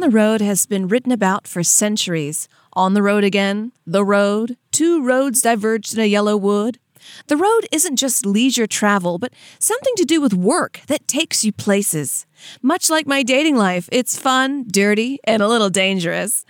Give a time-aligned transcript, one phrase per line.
[0.00, 2.48] On the road has been written about for centuries.
[2.72, 6.78] On the road again, the road, two roads diverged in a yellow wood.
[7.26, 11.52] The road isn't just leisure travel, but something to do with work that takes you
[11.52, 12.24] places.
[12.62, 16.46] Much like my dating life, it's fun, dirty, and a little dangerous.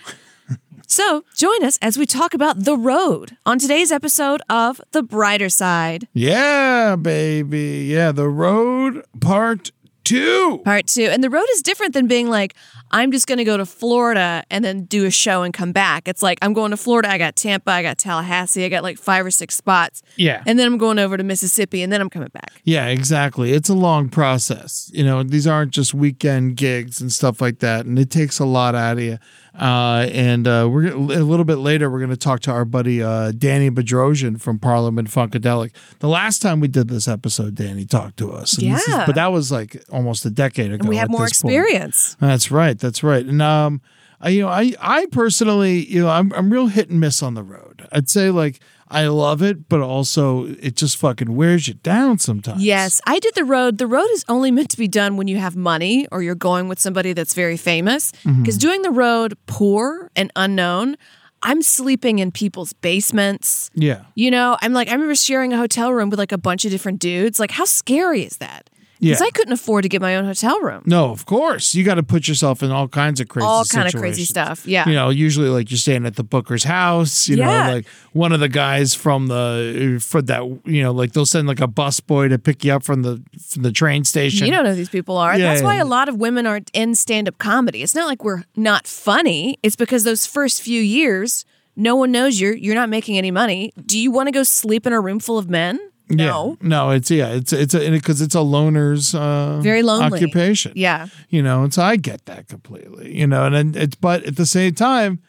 [0.87, 5.49] so join us as we talk about the road on today's episode of The Brighter
[5.49, 6.07] Side.
[6.13, 7.89] Yeah, baby.
[7.89, 9.73] Yeah, the road part
[10.11, 10.59] two.
[10.65, 11.05] Part two.
[11.05, 12.55] And the road is different than being like,
[12.93, 16.09] I'm just going to go to Florida and then do a show and come back.
[16.09, 17.11] It's like, I'm going to Florida.
[17.11, 17.71] I got Tampa.
[17.71, 18.65] I got Tallahassee.
[18.65, 20.03] I got like five or six spots.
[20.17, 20.43] Yeah.
[20.47, 22.61] And then I'm going over to Mississippi and then I'm coming back.
[22.65, 23.53] Yeah, exactly.
[23.53, 24.91] It's a long process.
[24.93, 28.45] You know, these aren't just weekend gigs and stuff like that, and it takes a
[28.45, 29.19] lot out of you.
[29.59, 31.91] Uh, and uh, we're a little bit later.
[31.91, 35.73] We're going to talk to our buddy uh, Danny Bedrosian from Parliament Funkadelic.
[35.99, 38.57] The last time we did this episode, Danny talked to us.
[38.59, 39.07] And this is- Yeah.
[39.07, 40.81] but that was like almost a decade ago.
[40.81, 41.55] And we have more this point.
[41.55, 42.17] experience.
[42.21, 42.79] That's right.
[42.79, 43.25] That's right.
[43.27, 43.81] And um,
[44.21, 47.35] I, you know, I I personally, you know, I'm I'm real hit and miss on
[47.35, 47.87] the road.
[47.93, 52.63] I'd say like I love it, but also it just fucking wears you down sometimes.
[52.63, 53.79] Yes, I did the road.
[53.79, 56.69] The road is only meant to be done when you have money or you're going
[56.69, 58.13] with somebody that's very famous.
[58.25, 58.43] Mm-hmm.
[58.43, 60.97] Because doing the road poor and unknown,
[61.43, 63.71] I'm sleeping in people's basements.
[63.75, 64.03] Yeah.
[64.15, 66.71] You know, I'm like, I remember sharing a hotel room with like a bunch of
[66.71, 67.39] different dudes.
[67.39, 68.69] Like, how scary is that?
[69.01, 69.27] Because Yeah.
[69.27, 70.83] I couldn't afford to get my own hotel room.
[70.85, 71.75] No, of course.
[71.75, 74.67] You got to put yourself in all kinds of crazy All kind of crazy stuff.
[74.67, 74.87] Yeah.
[74.89, 77.67] You know, usually like you're staying at the Booker's house, you Yeah.
[77.67, 81.49] know, like one of the guys from the for that, you know, like they'll send
[81.49, 84.47] like a bus boy to pick you up from the from the train station.
[84.47, 85.37] You don't know who these people are.
[85.39, 87.83] Yeah, That's why a lot of women aren't in stand up comedy.
[87.83, 89.59] It's not like we're not funny.
[89.63, 91.45] It's because those first few years,
[91.77, 93.73] no one knows you're you're not making any money.
[93.87, 95.79] Do you want to go sleep in a room full of men?
[96.11, 96.57] No.
[96.61, 96.69] Yeah.
[96.69, 100.07] No, it's yeah, it's it's because it's a loner's uh Very lonely.
[100.19, 100.73] occupation.
[100.75, 101.07] Yeah.
[101.29, 103.17] You know, and so I get that completely.
[103.17, 105.21] You know, and then it's but at the same time,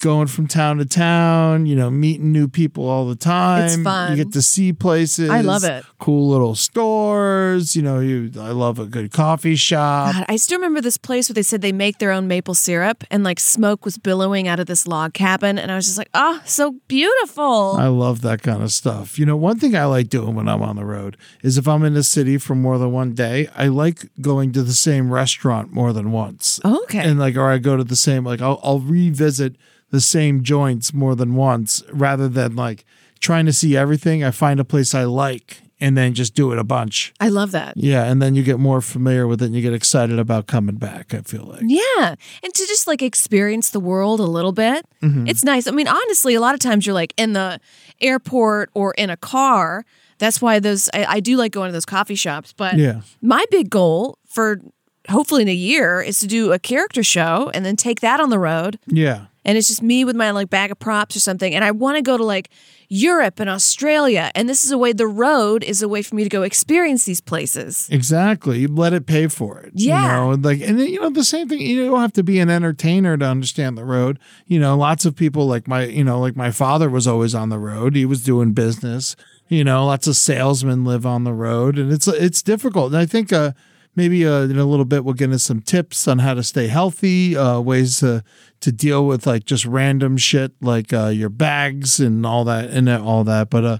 [0.00, 3.82] going from town to town, you know, meeting new people all the time.
[3.82, 4.10] fun.
[4.10, 5.30] You get to see places.
[5.30, 5.84] I love it.
[5.98, 7.74] Cool little stores.
[7.74, 10.14] You know, you I love a good coffee shop.
[10.14, 13.04] God, I still remember this place where they said they make their own maple syrup
[13.10, 15.58] and like smoke was billowing out of this log cabin.
[15.58, 17.76] And I was just like, oh, so beautiful.
[17.76, 19.18] I love that kind of stuff.
[19.18, 21.84] You know, one thing I like doing when I'm on the road is if I'm
[21.84, 25.72] in a city for more than one day, I like going to the same restaurant
[25.72, 26.60] more than once.
[26.64, 26.98] okay.
[26.98, 29.56] And like, or I go to the same, like, I'll, I'll revisit
[29.90, 32.84] the same joints more than once rather than like
[33.20, 34.24] trying to see everything.
[34.24, 37.12] I find a place I like and then just do it a bunch.
[37.20, 37.74] I love that.
[37.76, 38.04] Yeah.
[38.04, 41.12] And then you get more familiar with it and you get excited about coming back,
[41.12, 41.62] I feel like.
[41.64, 42.14] Yeah.
[42.42, 45.26] And to just like experience the world a little bit, Mm-hmm.
[45.28, 45.66] it's nice.
[45.66, 47.60] I mean, honestly, a lot of times you're like in the
[48.00, 49.84] airport or in a car.
[50.18, 52.52] That's why those, I, I do like going to those coffee shops.
[52.52, 53.02] But Yeah.
[53.20, 54.60] my big goal for
[55.08, 58.30] hopefully in a year is to do a character show and then take that on
[58.30, 58.78] the road.
[58.86, 59.26] Yeah.
[59.46, 61.54] And it's just me with my like bag of props or something.
[61.54, 62.50] And I want to go to like
[62.88, 64.32] Europe and Australia.
[64.34, 67.04] And this is a way, the road is a way for me to go experience
[67.04, 67.88] these places.
[67.90, 68.58] Exactly.
[68.58, 69.70] You let it pay for it.
[69.74, 70.02] Yeah.
[70.02, 72.24] You know, and like, and then, you know, the same thing, you don't have to
[72.24, 74.18] be an entertainer to understand the road.
[74.46, 77.48] You know, lots of people like my, you know, like my father was always on
[77.48, 77.94] the road.
[77.94, 79.14] He was doing business.
[79.48, 82.88] You know, lots of salesmen live on the road and it's, it's difficult.
[82.88, 83.52] And I think, uh,
[83.96, 86.68] maybe uh, in a little bit we'll get into some tips on how to stay
[86.68, 88.22] healthy, uh, ways to
[88.60, 92.88] to deal with like just random shit like uh, your bags and all that and
[92.88, 93.50] all that.
[93.50, 93.78] But uh,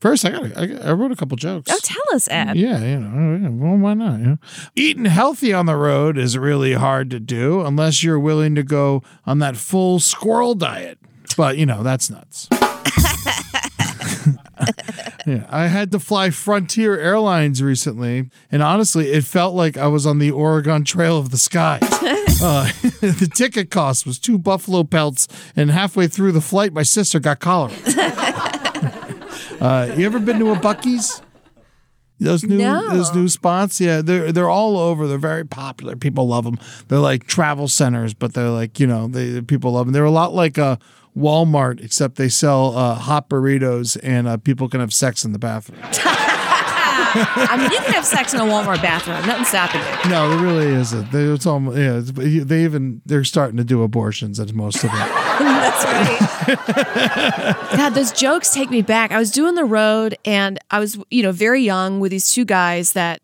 [0.00, 1.70] first, I got I, I wrote a couple jokes.
[1.72, 2.56] Oh, tell us, Ed.
[2.56, 4.20] Yeah, you know, well, why not?
[4.20, 4.38] You know?
[4.74, 9.02] Eating healthy on the road is really hard to do unless you're willing to go
[9.26, 10.98] on that full squirrel diet.
[11.36, 12.48] But you know, that's nuts.
[15.28, 20.06] yeah, I had to fly Frontier Airlines recently, and honestly, it felt like I was
[20.06, 21.78] on the Oregon Trail of the Sky.
[21.82, 22.70] uh,
[23.00, 27.40] the ticket cost was two buffalo pelts, and halfway through the flight, my sister got
[27.40, 27.76] cholera.
[29.60, 31.20] uh, you ever been to a Buc-ee's?
[32.20, 32.88] Those new No.
[32.88, 35.06] those new spots, yeah, they're they're all over.
[35.06, 35.94] They're very popular.
[35.94, 36.58] People love them.
[36.88, 39.92] They're like travel centers, but they're like you know they people love them.
[39.92, 40.80] They're a lot like a
[41.16, 45.38] Walmart, except they sell uh, hot burritos and uh, people can have sex in the
[45.38, 45.78] bathroom.
[47.10, 49.16] I mean, you can have sex in a Walmart bathroom.
[49.26, 50.10] Nothing's stopping you.
[50.10, 51.10] No, it really isn't.
[51.10, 54.90] They, it's almost, yeah, it's- they even they're starting to do abortions at most of
[54.90, 54.92] them.
[55.38, 57.76] That's right.
[57.76, 59.10] God, those jokes take me back.
[59.10, 62.44] I was doing the road and I was, you know, very young with these two
[62.44, 63.20] guys that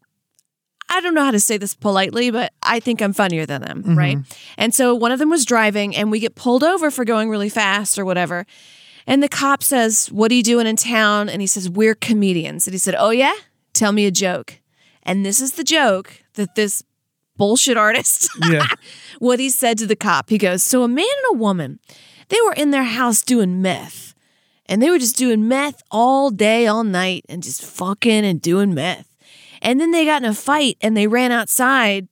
[0.95, 3.83] I don't know how to say this politely, but I think I'm funnier than them,
[3.83, 3.99] mm-hmm.
[3.99, 4.19] right?
[4.57, 7.49] And so one of them was driving and we get pulled over for going really
[7.49, 8.47] fast or whatever.
[9.07, 11.29] And the cop says, What are you doing in town?
[11.29, 12.67] And he says, We're comedians.
[12.69, 13.35] And he said, Oh, yeah?
[13.73, 14.61] Tell me a joke.
[15.03, 16.83] And this is the joke that this
[17.37, 18.67] bullshit artist Yeah,
[19.19, 20.31] what he said to the cop.
[20.31, 21.81] He goes, So a man and a woman,
[22.29, 24.15] they were in their house doing meth.
[24.67, 28.73] And they were just doing meth all day, all night, and just fucking and doing
[28.73, 29.14] meth.
[29.65, 32.07] And then they got in a fight and they ran outside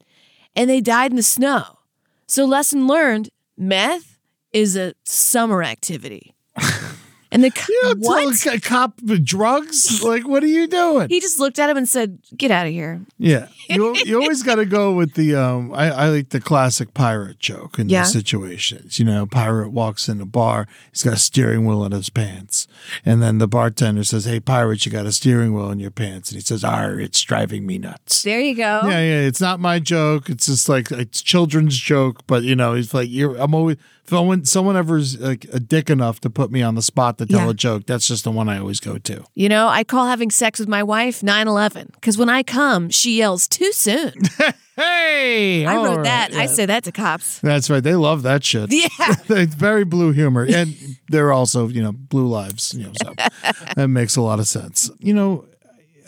[0.56, 1.78] and they died in the snow.
[2.26, 3.28] So, lesson learned
[3.58, 4.18] meth
[4.52, 6.34] is a summer activity.
[7.32, 8.36] And the co- you don't what?
[8.38, 10.00] tell a cop drugs.
[10.12, 11.08] Like, what are you doing?
[11.08, 14.42] He just looked at him and said, "Get out of here." Yeah, you, you always
[14.42, 15.34] got to go with the.
[15.34, 18.02] Um, I, I like the classic pirate joke in Yeah.
[18.02, 18.98] these situations.
[18.98, 20.66] You know, pirate walks in a bar.
[20.90, 22.66] He's got a steering wheel in his pants,
[23.04, 26.30] and then the bartender says, "Hey, pirate, you got a steering wheel in your pants?"
[26.30, 28.80] And he says, "Ar, it's driving me nuts." There you go.
[28.84, 29.20] Yeah, yeah.
[29.20, 30.28] It's not my joke.
[30.28, 33.36] It's just like it's children's joke, but you know, it's like you're.
[33.36, 33.76] I'm always.
[34.04, 37.32] If someone, someone ever's like a dick enough to put me on the spot to
[37.32, 37.50] tell Yeah.
[37.50, 39.24] a joke, that's just the one I always go to.
[39.34, 42.90] You know, I call having sex with my wife 9 11 because when I come,
[42.90, 44.12] she yells too soon.
[44.74, 46.32] Hey, I wrote right, that.
[46.32, 47.40] I say that to cops.
[47.40, 47.82] That's right.
[47.82, 48.72] They love that shit.
[48.72, 48.88] Yeah.
[49.28, 50.74] it's very blue humor, and
[51.10, 52.72] they're also you know blue lives.
[52.72, 53.12] You know, so
[53.76, 54.90] that makes a lot of sense.
[54.98, 55.44] You know,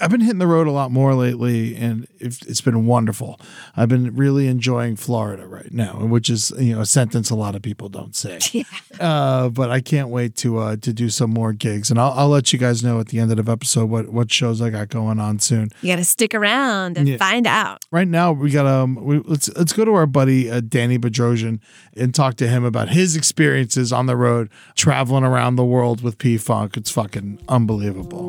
[0.05, 3.41] I've been hitting the road a lot more lately, and it's it's been wonderful.
[3.75, 7.55] I've been really enjoying Florida right now, which is you know a sentence a lot
[7.57, 8.39] of people don't say.
[9.01, 12.29] Uh, but I can't wait to uh, to do some more gigs, and I'll, I'll
[12.29, 14.89] let you guys know at the end of the episode what what shows I got
[14.89, 15.71] going on soon.
[15.83, 17.17] You got to stick around and Yeah.
[17.17, 17.85] find out.
[17.91, 21.59] right now we got um we, let's let's go to our buddy uh, Danny Bedrosian
[21.97, 26.17] and talk to him about his experiences on the road traveling around the world with
[26.19, 26.77] P Funk.
[26.77, 28.29] It's fucking unbelievable.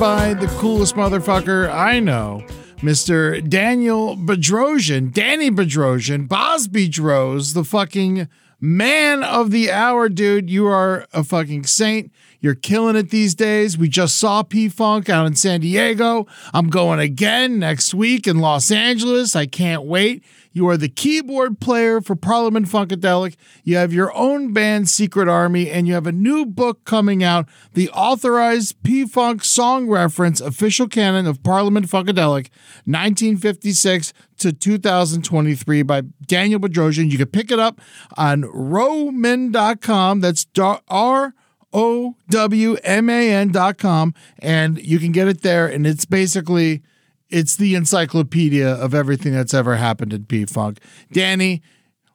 [0.00, 2.42] By the coolest motherfucker I know,
[2.78, 3.46] Mr.
[3.46, 8.26] Daniel Bedrosian, Danny Bedrosian, Bosby Dros, the fucking
[8.58, 10.48] man of the hour, dude.
[10.48, 12.10] You are a fucking saint.
[12.40, 13.76] You're killing it these days.
[13.76, 16.26] We just saw P Funk out in San Diego.
[16.54, 19.36] I'm going again next week in Los Angeles.
[19.36, 20.24] I can't wait.
[20.52, 23.36] You are the keyboard player for Parliament Funkadelic.
[23.62, 27.48] You have your own band, Secret Army, and you have a new book coming out,
[27.74, 32.48] The Authorized P Funk Song Reference Official Canon of Parliament Funkadelic,
[32.84, 37.10] 1956 to 2023 by Daniel Bedrosian.
[37.10, 37.80] You can pick it up
[38.16, 40.20] on Rowman.com.
[40.20, 40.46] That's
[40.88, 41.34] R
[41.72, 45.68] O W M A N dot com, and you can get it there.
[45.68, 46.82] And it's basically
[47.30, 50.78] it's the encyclopedia of everything that's ever happened in P Funk.
[51.12, 51.62] Danny,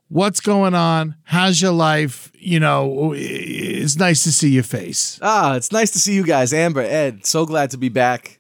[0.10, 1.16] what's going on?
[1.24, 2.32] How's your life?
[2.36, 5.20] You know, it's nice to see your face.
[5.22, 6.54] Ah, it's nice to see you guys.
[6.54, 8.40] Amber, Ed, so glad to be back.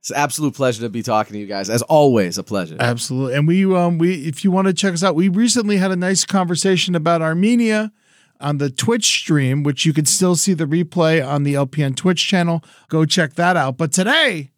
[0.00, 1.70] It's an absolute pleasure to be talking to you guys.
[1.70, 2.76] As always, a pleasure.
[2.78, 3.36] Absolutely.
[3.36, 5.96] And we um we if you want to check us out, we recently had a
[5.96, 7.90] nice conversation about Armenia
[8.38, 12.26] on the Twitch stream, which you can still see the replay on the LPN Twitch
[12.26, 12.62] channel.
[12.88, 13.78] Go check that out.
[13.78, 14.50] But today,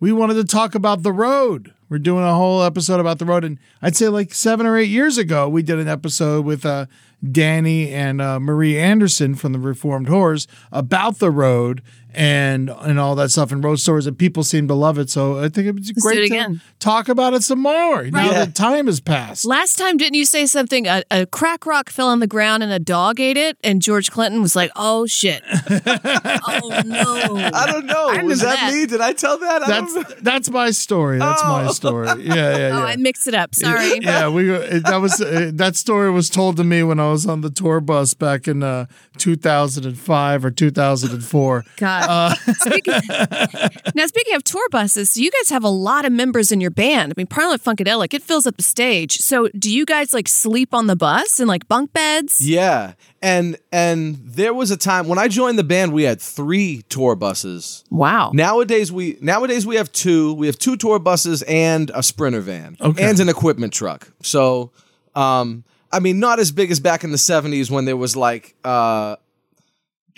[0.00, 1.74] we wanted to talk about the road.
[1.90, 4.88] We're doing a whole episode about the road, and I'd say like seven or eight
[4.88, 6.86] years ago, we did an episode with uh,
[7.30, 11.82] Danny and uh, Marie Anderson from the Reformed Whores about the road
[12.14, 15.10] and and all that stuff and road stories and people seem to love it.
[15.10, 16.60] So I think it's do it great to again.
[16.78, 18.04] talk about it some more.
[18.04, 18.44] Now Yeah.
[18.44, 19.44] that time has passed.
[19.44, 20.86] Last time, didn't you say something?
[20.86, 24.10] A, a crack rock fell on the ground and a dog ate it, and George
[24.10, 25.42] Clinton was like, "Oh shit!
[25.70, 28.08] oh no!" I don't know.
[28.10, 28.72] I Was that, that.
[28.74, 28.86] me?
[28.86, 29.62] Did I tell that?
[29.66, 31.18] That's that's my story.
[31.18, 31.72] That's my Oh.
[31.72, 32.06] story.
[32.06, 32.70] Yeah, yeah, yeah.
[32.78, 33.54] Oh, I mixed it up.
[33.54, 33.98] Sorry.
[34.00, 37.40] Yeah, we that was uh, that story was told to me when I was on
[37.42, 38.86] the tour bus back in uh,
[39.18, 41.64] 2005 or 2004.
[41.76, 41.99] God.
[42.08, 42.94] Uh, Speaking,
[43.94, 46.70] now, speaking of tour buses, so you guys have a lot of members in your
[46.70, 47.12] band.
[47.12, 49.18] I mean, Parliament Funkadelic, it fills up the stage.
[49.18, 52.40] So, do you guys like sleep on the bus in like bunk beds?
[52.46, 52.94] Yeah.
[53.22, 57.14] And and there was a time when I joined the band we had 3 tour
[57.14, 57.84] buses.
[57.90, 58.30] Wow.
[58.32, 60.32] Nowadays we nowadays we have two.
[60.34, 63.04] We have two tour buses and a sprinter van Okay.
[63.04, 64.08] and an equipment truck.
[64.22, 64.70] So
[65.14, 68.54] um I mean not as big as back in the 70s when there was like
[68.64, 69.16] uh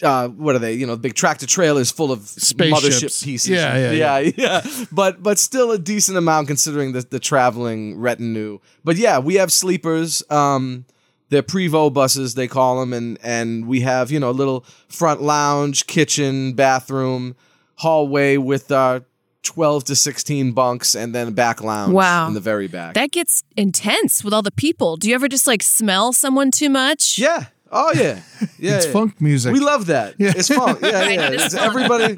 [0.02, 0.74] uh, what are they?
[0.74, 3.02] You know, big tractor trailers full of Spaceships.
[3.02, 3.50] mothership pieces.
[3.50, 4.86] Yeah, yeah, yeah, yeah.
[4.90, 8.58] But but still a decent amount considering the the traveling retinue.
[8.84, 10.22] But yeah, we have sleepers.
[10.30, 10.84] Um,
[11.28, 15.22] they're Prevost buses they call them, and and we have you know a little front
[15.22, 17.34] lounge, kitchen, bathroom,
[17.76, 19.00] hallway with uh,
[19.42, 21.92] twelve to sixteen bunks, and then a back lounge.
[21.94, 22.28] Wow.
[22.28, 22.94] in the very back.
[22.94, 24.96] That gets intense with all the people.
[24.96, 27.18] Do you ever just like smell someone too much?
[27.18, 27.46] yeah.
[27.72, 28.20] Oh yeah.
[28.58, 28.76] Yeah.
[28.76, 28.92] it's yeah.
[28.92, 29.52] funk music.
[29.52, 30.14] We love that.
[30.18, 30.34] Yeah.
[30.36, 30.76] It's fun.
[30.82, 31.28] Yeah, yeah.
[31.28, 32.16] it is everybody,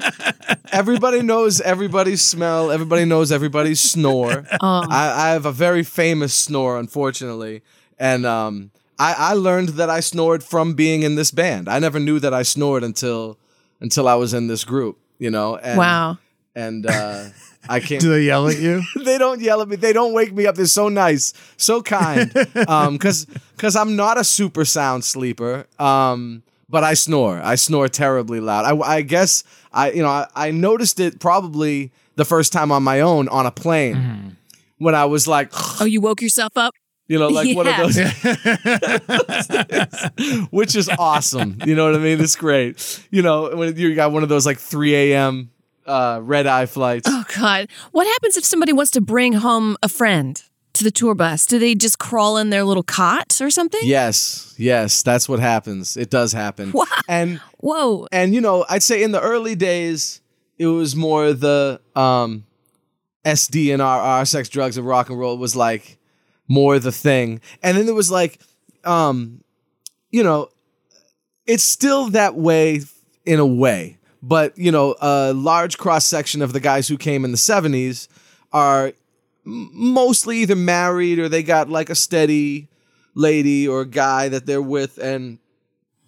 [0.71, 2.71] everybody knows everybody's smell.
[2.71, 4.45] Everybody knows everybody's snore.
[4.61, 4.83] Oh.
[4.89, 7.63] I, I have a very famous snore, unfortunately,
[7.97, 11.69] and um, I, I learned that I snored from being in this band.
[11.69, 13.37] I never knew that I snored until
[13.79, 14.99] until I was in this group.
[15.19, 15.55] You know.
[15.55, 16.17] And, Wow.
[16.53, 17.29] And uh,
[17.69, 18.01] I can't.
[18.01, 18.81] Do they yell at you?
[19.03, 19.75] they don't yell at me.
[19.75, 20.55] They don't wake me up.
[20.55, 22.31] They're so nice, so kind.
[22.67, 25.67] Um, cause, cause I'm not a super sound sleeper.
[25.77, 27.39] Um, but I snore.
[27.43, 28.65] I snore terribly loud.
[28.65, 32.83] I, I guess I, you know, I, I noticed it probably the first time on
[32.83, 34.37] my own on a plane
[34.77, 36.73] when I was like, Oh, you woke yourself up?
[37.07, 37.97] you know, like one of those,
[40.49, 41.57] which is awesome.
[41.63, 42.19] You know what I mean?
[42.19, 43.05] It's great.
[43.11, 45.51] You know, when you got one of those like 3 a.m.
[45.85, 47.07] Uh, red eye flights.
[47.09, 47.69] Oh, God.
[47.91, 50.41] What happens if somebody wants to bring home a friend
[50.73, 51.45] to the tour bus?
[51.45, 53.81] Do they just crawl in their little cot or something?
[53.83, 55.97] Yes, yes, that's what happens.
[55.97, 56.71] It does happen.
[56.71, 56.85] Wow.
[57.07, 58.07] And Whoa.
[58.11, 60.21] and you know, I'd say in the early days,
[60.57, 62.45] it was more the um,
[63.25, 65.97] SD and RR, sex, drugs, and rock and roll was like
[66.47, 67.41] more the thing.
[67.63, 68.39] And then there was like,
[68.83, 69.43] um,
[70.11, 70.49] you know,
[71.45, 72.81] it's still that way
[73.25, 77.23] in a way, but you know, a large cross section of the guys who came
[77.25, 78.07] in the '70s
[78.51, 78.93] are
[79.43, 82.67] mostly either married or they got like a steady
[83.13, 85.37] lady or guy that they're with, and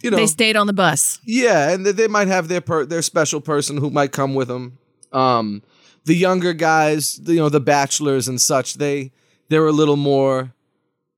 [0.01, 1.19] you know, They stayed on the bus.
[1.25, 4.47] yeah, and they- they might have their per- their special person who might come with
[4.47, 4.77] them.
[5.11, 5.61] Um,
[6.05, 9.11] the younger guys, you know, the bachelors and such, they
[9.49, 10.53] they're a little more,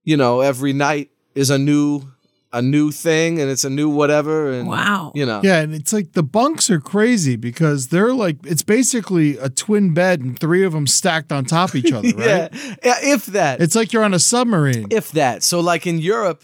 [0.04, 2.04] you know, every night is a new
[2.52, 5.12] a new thing and it's a new whatever and Wow.
[5.14, 5.40] you know.
[5.44, 9.94] Yeah, and it's like the bunks are crazy because they're like it's basically a twin
[9.94, 12.50] bed and three of them stacked on top of each other, right?
[12.52, 13.62] Yeah, yeah, if that.
[13.62, 14.88] It's like you're on a submarine.
[14.90, 15.44] if that.
[15.44, 16.44] So like in Europe,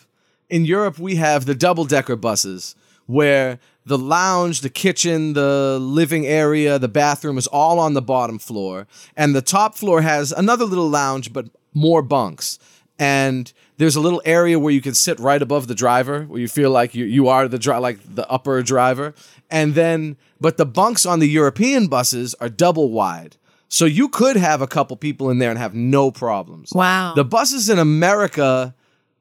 [0.49, 2.75] in Europe we have the double decker buses
[3.07, 3.57] where
[3.87, 8.87] the lounge, the kitchen, the living area, the bathroom is all on the bottom floor,
[9.15, 12.57] and the top floor has another little lounge but more bunks.
[12.97, 16.47] And there's a little area where you can sit right above the driver, where you
[16.47, 19.13] feel like you you are the dri- like the upper driver.
[19.49, 24.37] And then, but the bunks on the European buses are double wide, so you could
[24.37, 26.71] have a couple people in there and have no problems.
[26.73, 27.13] Wow.
[27.15, 28.73] The buses in America,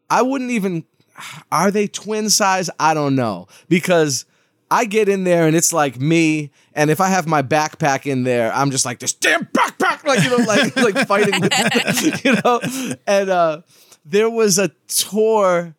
[0.09, 0.85] I wouldn't even.
[1.53, 2.69] Are they twin size?
[2.81, 4.25] I don't know because
[4.71, 8.25] I get in there and it's like me, and if I have my backpack in
[8.25, 12.35] there, I'm just like this damn backpack, like you know, like like fighting with, you
[12.43, 12.61] know.
[13.07, 13.63] And uh,
[14.05, 15.75] there was a tour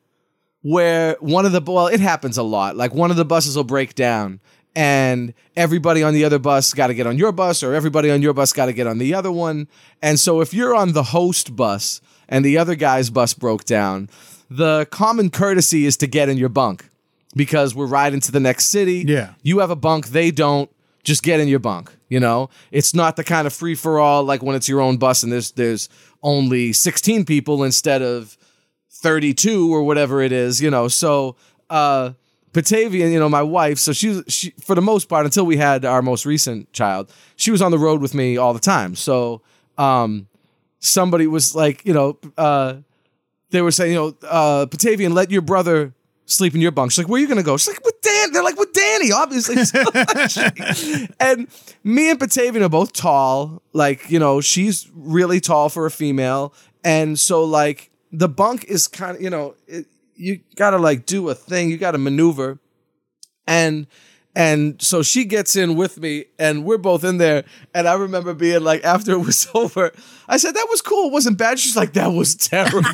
[0.62, 2.75] where one of the well, it happens a lot.
[2.75, 4.39] Like one of the buses will break down,
[4.75, 8.22] and everybody on the other bus got to get on your bus, or everybody on
[8.22, 9.67] your bus got to get on the other one.
[10.01, 14.10] And so if you're on the host bus and the other guy's bus broke down,
[14.50, 16.89] the common courtesy is to get in your bunk
[17.36, 19.03] because we're riding to the next city.
[19.08, 19.34] Yeah.
[19.44, 20.70] You have a bunk, they don't.
[21.03, 22.50] Just get in your bunk, you know?
[22.72, 25.32] It's not the kind of free for all like when it's your own bus and
[25.32, 25.88] there's there's
[26.25, 28.38] only 16 people instead of
[28.89, 30.88] 32 or whatever it is, you know.
[30.89, 31.36] So
[31.70, 32.12] uh
[32.51, 35.86] Batavian, you know, my wife, so she she for the most part until we had
[35.86, 38.96] our most recent child, she was on the road with me all the time.
[38.96, 39.41] So
[39.77, 40.27] um
[40.79, 42.77] somebody was like, you know, uh
[43.51, 45.94] they were saying, you know, uh Batavian, let your brother
[46.25, 46.91] sleep in your bunk.
[46.91, 47.58] She's like, where are you gonna go?
[47.58, 48.32] She's like, with Dan.
[48.32, 49.55] They're like, with Danny, obviously.
[51.20, 51.48] and
[51.84, 53.62] me and Batavian are both tall.
[53.74, 56.53] Like, you know, she's really tall for a female.
[56.84, 61.29] And so like the bunk is kind of, you know, it, you gotta like do
[61.29, 62.60] a thing, you gotta maneuver.
[63.48, 63.88] And
[64.36, 67.46] and so she gets in with me, and we're both in there.
[67.74, 69.94] And I remember being like, after it was over,
[70.27, 71.08] I said, That was cool.
[71.08, 71.60] It wasn't bad.
[71.60, 72.82] She's like, That was terrible.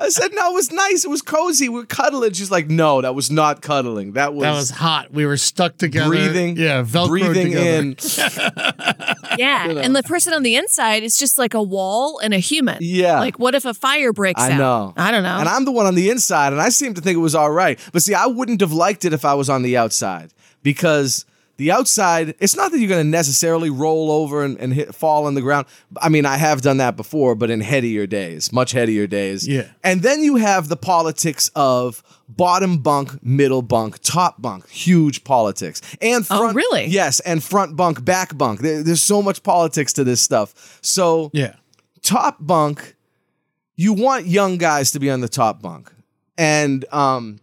[0.00, 1.04] I said, No, it was nice.
[1.04, 1.68] It was cozy.
[1.68, 2.32] We're cuddling.
[2.32, 4.12] She's like, No, that was not cuddling.
[4.12, 5.12] That was, That was hot.
[5.12, 6.08] We were stuck together.
[6.10, 6.56] breathing.
[6.56, 7.70] Yeah, Velcro breathing together.
[7.80, 7.96] in.
[9.38, 9.68] Yeah.
[9.68, 12.78] And the person on the inside is just like a wall and a human.
[12.80, 13.20] Yeah.
[13.20, 14.58] Like, what if a fire breaks I out?
[14.58, 14.94] know.
[14.96, 15.36] I don't know.
[15.38, 17.50] And I'm the one on the inside, and I seem to think it was all
[17.52, 17.78] right.
[17.92, 20.32] But see, I wouldn't have liked it if I was on the outside
[20.64, 21.24] because
[21.58, 25.26] the outside, it's not that you're going to necessarily roll over and, and hit, fall
[25.26, 25.66] on the ground.
[26.00, 29.46] I mean, I have done that before, but in headier days, much headier days.
[29.46, 29.68] Yeah.
[29.84, 35.82] And then you have the politics of bottom bunk, middle bunk, top bunk, huge politics.
[36.00, 36.86] And Oh, front, really?
[36.86, 38.60] Yes, and front bunk, back bunk.
[38.60, 40.78] There- there's so much politics to this stuff.
[40.82, 41.54] So Yeah.
[42.02, 42.94] top bunk,
[43.76, 45.92] you want young guys to be on the top bunk.
[46.36, 47.40] And um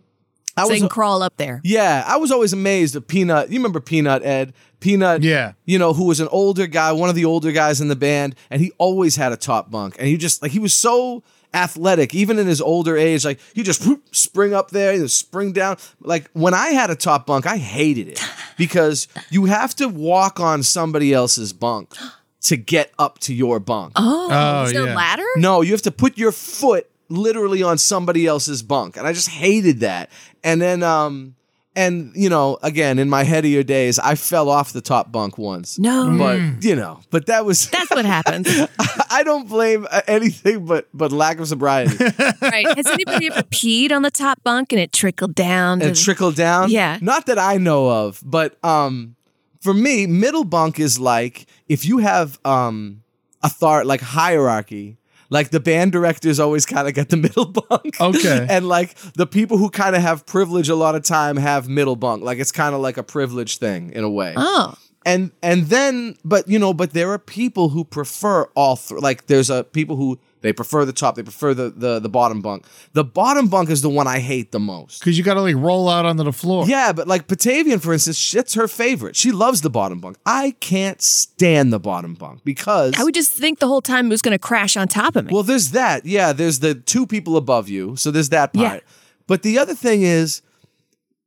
[0.57, 1.61] I so was you can crawl up there.
[1.63, 3.49] yeah, I was always amazed at Peanut.
[3.49, 4.53] You remember Peanut Ed?
[4.79, 5.53] Peanut, Yeah.
[5.65, 8.35] you know, who was an older guy, one of the older guys in the band,
[8.49, 9.95] and he always had a top bunk.
[9.99, 13.25] And he just like he was so athletic, even in his older age.
[13.25, 15.77] Like he just whoop, spring up there, and spring down.
[16.01, 18.21] Like when I had a top bunk, I hated it
[18.57, 21.93] because you have to walk on somebody else's bunk
[22.41, 23.93] to get up to your bunk.
[23.95, 24.93] Oh, Oh, is there yeah.
[24.93, 25.23] a ladder?
[25.37, 28.97] No, you have to put your foot literally on somebody else's bunk.
[28.97, 30.09] And I just hated that.
[30.43, 31.35] And then um
[31.77, 35.77] and you know, again, in my headier days, I fell off the top bunk once.
[35.77, 36.15] No.
[36.17, 38.47] But, you know, but that was That's what happens.
[39.09, 41.97] I don't blame uh, anything but but lack of sobriety.
[42.41, 42.67] right.
[42.77, 45.79] Has anybody ever peed on the top bunk and it trickled down?
[45.79, 46.71] to and the- trickle down.
[46.71, 46.97] Yeah.
[47.01, 49.15] Not that I know of, but um
[49.61, 53.01] for me, middle bunk is like if you have um
[53.43, 54.97] a authority like hierarchy.
[55.29, 57.99] Like the band directors always kind of get the middle bunk.
[57.99, 58.45] Okay.
[58.49, 61.95] and like the people who kind of have privilege a lot of time have middle
[61.95, 62.23] bunk.
[62.23, 64.75] Like it's kind of like a privilege thing in a way Oh.
[65.05, 69.27] and and then but you know but there are people who prefer all three like
[69.27, 72.65] there's a people who they prefer the top they prefer the the, the bottom bunk
[72.93, 75.55] the bottom bunk is the one i hate the most Because you got to like
[75.55, 76.65] roll out onto the floor.
[76.67, 80.51] yeah but like batavian for instance shit's her favorite she loves the bottom bunk i
[80.59, 84.21] can't stand the bottom bunk because I would just think the whole time it was
[84.21, 85.33] going to crash on top of me.
[85.33, 86.05] well, there's that.
[86.05, 87.95] Yeah, there's the two people above you.
[87.95, 88.69] So there's that Yeah.
[88.69, 88.83] part.
[89.27, 90.41] But the other thing is,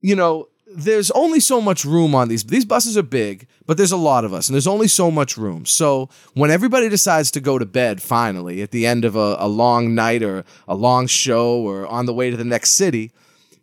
[0.01, 2.45] you know, there's only so much room on these.
[2.45, 5.37] These buses are big, but there's a lot of us, and there's only so much
[5.37, 5.65] room.
[5.67, 9.49] So when everybody decides to go to bed finally at the end of a, a
[9.49, 13.13] long night or a long show or on the way to the next city,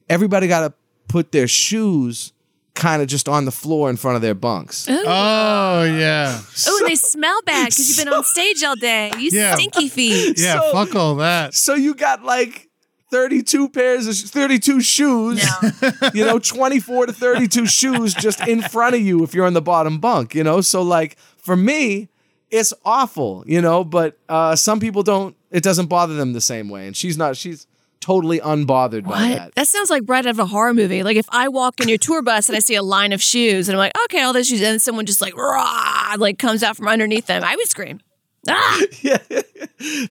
[0.09, 0.73] everybody got to
[1.07, 2.31] put their shoes
[2.73, 4.85] kind of just on the floor in front of their bunks.
[4.89, 6.41] Oh yeah.
[6.67, 9.11] oh, and they smell bad because you've been on stage all day.
[9.17, 9.55] You Yeah.
[9.55, 10.37] stinky feet.
[10.39, 10.59] Yeah.
[10.59, 11.53] So- fuck all that.
[11.53, 12.67] So you got like
[13.15, 15.41] 32 pairs of 32 shoes,
[16.13, 19.61] you know, 24 to 32 shoes just in front of you if you're on the
[19.61, 20.59] bottom bunk, you know?
[20.59, 22.09] So like for me,
[22.51, 26.67] it's awful, you know, but uh some people don't it doesn't bother them the same
[26.67, 27.67] way and she's not she's
[28.01, 29.55] totally unbothered by that.
[29.55, 31.01] That sounds like right out of a horror movie.
[31.01, 33.69] Like if I walk in your tour bus and I see a line of shoes
[33.69, 36.75] and I'm like, okay, all those shoes, and someone just like, rah, like comes out
[36.75, 38.01] from underneath them, I would scream.
[38.47, 38.81] Ah!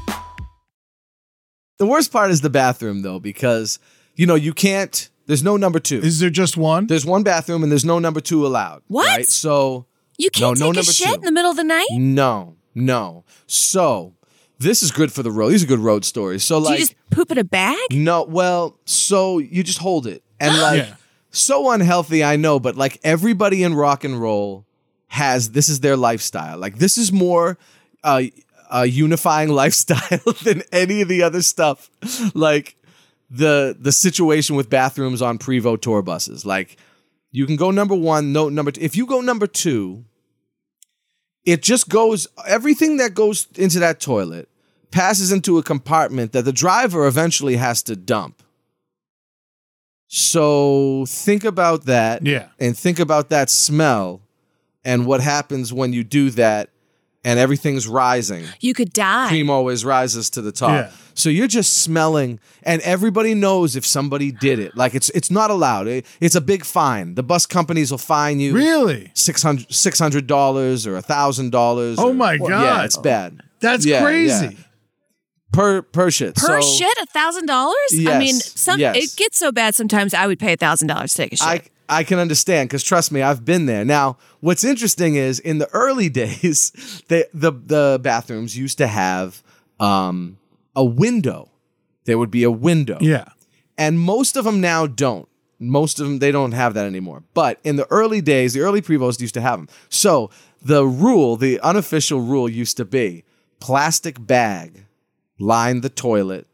[1.81, 3.79] The worst part is the bathroom though because
[4.15, 5.97] you know, you can't there's no number 2.
[6.01, 6.85] Is there just one?
[6.85, 9.07] there's one bathroom and there's no number 2 allowed, What?
[9.07, 9.27] right?
[9.27, 9.87] So
[10.19, 11.13] You can't No, no take a number shit two.
[11.15, 11.87] in the middle of the night?
[11.91, 13.23] No, no.
[13.47, 14.13] So
[14.59, 15.49] this is good for the road.
[15.49, 16.43] These are good road stories.
[16.43, 17.79] So Do like you just poop in a bag?
[17.91, 20.21] no, well, so you just hold it.
[20.39, 20.95] And like Yeah.
[21.31, 24.67] so unhealthy, I know, but like everybody in rock and roll
[25.07, 26.59] has this is their lifestyle.
[26.59, 27.57] Like this is more
[28.03, 28.21] uh
[28.71, 31.89] a unifying lifestyle than any of the other stuff.
[32.33, 32.75] Like
[33.29, 36.45] the the situation with bathrooms on Prevost tour buses.
[36.45, 36.77] Like
[37.31, 38.81] you can go number 1, no number two.
[38.81, 40.03] If you go number 2,
[41.45, 44.49] it just goes everything that goes into that toilet
[44.91, 48.43] passes into a compartment that the driver eventually has to dump.
[50.07, 52.25] So think about that.
[52.25, 52.49] Yeah.
[52.59, 54.21] And think about that smell
[54.83, 56.69] and what happens when you do that
[57.23, 58.45] and everything's rising.
[58.59, 59.27] You could die.
[59.29, 60.71] Cream always rises to the top.
[60.71, 60.91] Yeah.
[61.13, 64.75] So you're just smelling and everybody knows if somebody did it.
[64.75, 65.87] Like it's it's not allowed.
[65.87, 67.15] It- it's a big fine.
[67.15, 68.53] The bus companies will fine you.
[68.53, 69.11] Really?
[69.13, 71.95] 600 $600 or a $1,000.
[71.97, 72.15] Oh or-
[72.49, 72.63] god!
[72.63, 73.41] Yeah, it's bad.
[73.59, 74.45] That's Yeah, crazy.
[74.45, 74.51] yeah.
[75.53, 76.35] Per per shit.
[76.35, 77.75] Per So shit, a thousand dollars?
[78.07, 78.95] I mean, some yes.
[78.95, 81.45] it gets so bad sometimes I would pay a thousand dollars to take a shit.
[81.47, 83.83] I I can understand because trust me, I've been there.
[83.85, 86.71] Now, what's interesting is in the early days,
[87.09, 89.43] the the the bathrooms used to have
[89.79, 90.37] um,
[90.75, 91.49] a window.
[92.05, 92.97] There would be a window.
[93.01, 93.25] Yeah.
[93.77, 95.27] and most of them now don't.
[95.59, 97.21] Most of them they don't have that anymore.
[97.35, 99.67] But in the early days, the early Prevosts used to have them.
[99.89, 103.23] So the rule, the unofficial rule, used to be
[103.59, 104.85] plastic bag,
[105.39, 106.47] line the toilet,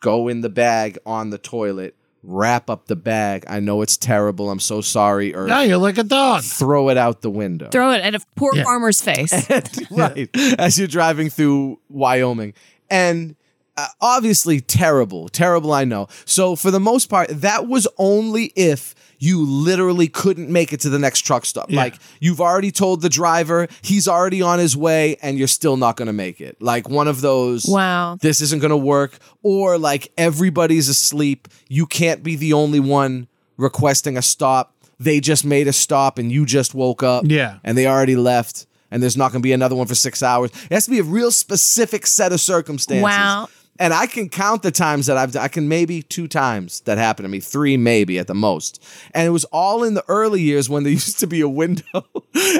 [0.00, 1.94] go in the bag on the toilet,
[2.28, 3.44] wrap up the bag.
[3.48, 4.50] I know it's terrible.
[4.50, 5.34] I'm so sorry.
[5.34, 6.42] Or Now you're like a dog.
[6.42, 7.68] throw it out the window.
[7.70, 8.64] Throw it at a poor Yeah.
[8.64, 9.32] farmer's face.
[9.90, 12.52] right as you're driving through Wyoming
[12.90, 13.34] and
[13.76, 18.94] uh, obviously terrible terrible I know so for the most part that was only if
[19.18, 21.80] you literally couldn't make it to the next truck stop Yeah.
[21.82, 25.96] like you've already told the driver he's already on his way and you're still not
[25.96, 28.16] going to make it like one of those Wow.
[28.20, 33.26] this isn't going to work or like everybody's asleep you can't be the only one
[33.56, 37.58] requesting a stop they just made a stop and you just woke up Yeah.
[37.64, 40.50] and they already left and there's not going to be another one for six hours
[40.70, 43.48] it has to be a real specific set of circumstances Wow.
[43.78, 47.24] And i can count the times that i've i can maybe two times that happened
[47.24, 48.82] to me three maybe at the most.
[49.12, 51.84] And it was all in the early years when there used to be a window.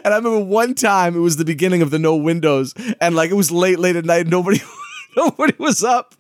[0.04, 2.74] And i remember one time it was the beginning of the no windows.
[3.00, 4.26] And like it was late late at night.
[4.26, 4.60] Nobody
[5.16, 6.14] Nobody was up,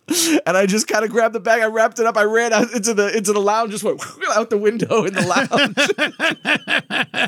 [0.46, 1.62] and I just kind of grabbed the bag.
[1.62, 2.16] I wrapped it up.
[2.16, 4.00] I ran out into the into the lounge, just went
[4.34, 5.76] out the window in the lounge.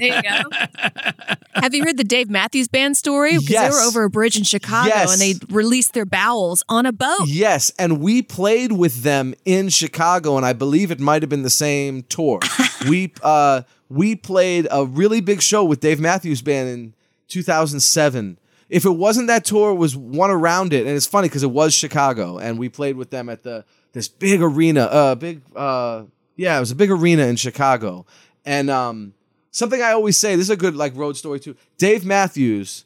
[0.00, 1.60] There you go.
[1.60, 3.32] Have you heard the Dave Matthews Band story?
[3.32, 3.72] Because Yes.
[3.74, 5.12] they were over a bridge in Chicago Yes.
[5.12, 7.26] and they released their bowels on a boat.
[7.26, 11.42] Yes, and we played with them in Chicago, and I believe it might have been
[11.42, 12.40] the same tour.
[12.88, 16.94] we uh we played a really big show with Dave Matthews Band in
[17.28, 18.38] 2007.
[18.70, 21.50] If it wasn't that tour, it was one around it, and it's funny because it
[21.50, 26.04] was Chicago, and we played with them at the this big arena, uh, big uh,
[26.36, 28.06] yeah, it was a big arena in Chicago,
[28.44, 29.12] and um,
[29.50, 31.56] something I always say, this is a good like road story too.
[31.78, 32.84] Dave Matthews,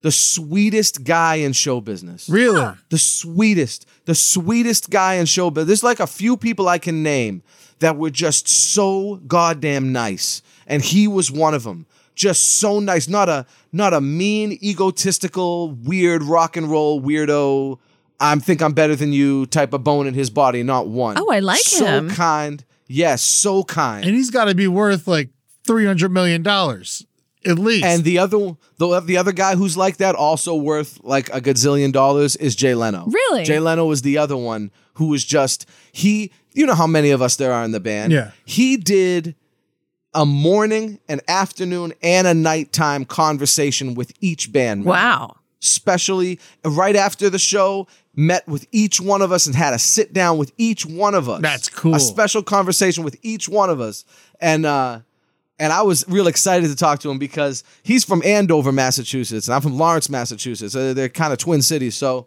[0.00, 2.74] the sweetest guy in show business Really?
[2.88, 5.68] the sweetest, the sweetest guy in show business.
[5.68, 7.42] There's like a few people I can name
[7.80, 11.86] that were just so goddamn nice, and he was one of them.
[12.14, 17.78] Just so nice, not a not a mean, egotistical, weird rock and roll weirdo.
[18.20, 20.62] I think I'm better than you type of bone in his body.
[20.62, 21.16] Not one.
[21.18, 22.10] Oh, I like so him.
[22.10, 22.64] So kind.
[22.86, 24.04] Yes, so kind.
[24.04, 25.30] And he's got to be worth like
[25.66, 26.46] $300 million
[27.44, 27.84] at least.
[27.84, 31.92] And the other the, the other guy who's like that, also worth like a gazillion
[31.92, 33.06] dollars, is Jay Leno.
[33.06, 33.44] Really?
[33.44, 36.30] Jay Leno was the other one who was just he.
[36.52, 38.12] You know how many of us there are in the band.
[38.12, 38.32] Yeah.
[38.44, 39.34] He did
[40.14, 44.80] a morning, an afternoon, and a nighttime conversation with each band.
[44.80, 44.90] member.
[44.90, 45.36] Wow.
[45.62, 50.12] Especially right after the show, met with each one of us and had a sit
[50.12, 51.40] down with each one of us.
[51.40, 51.94] That's cool.
[51.94, 54.04] A special conversation with each one of us.
[54.40, 55.00] And uh
[55.58, 59.54] and I was real excited to talk to him because he's from Andover, Massachusetts, and
[59.54, 60.74] I'm from Lawrence, Massachusetts.
[60.74, 61.94] Uh, they're kind of twin cities.
[61.94, 62.26] So,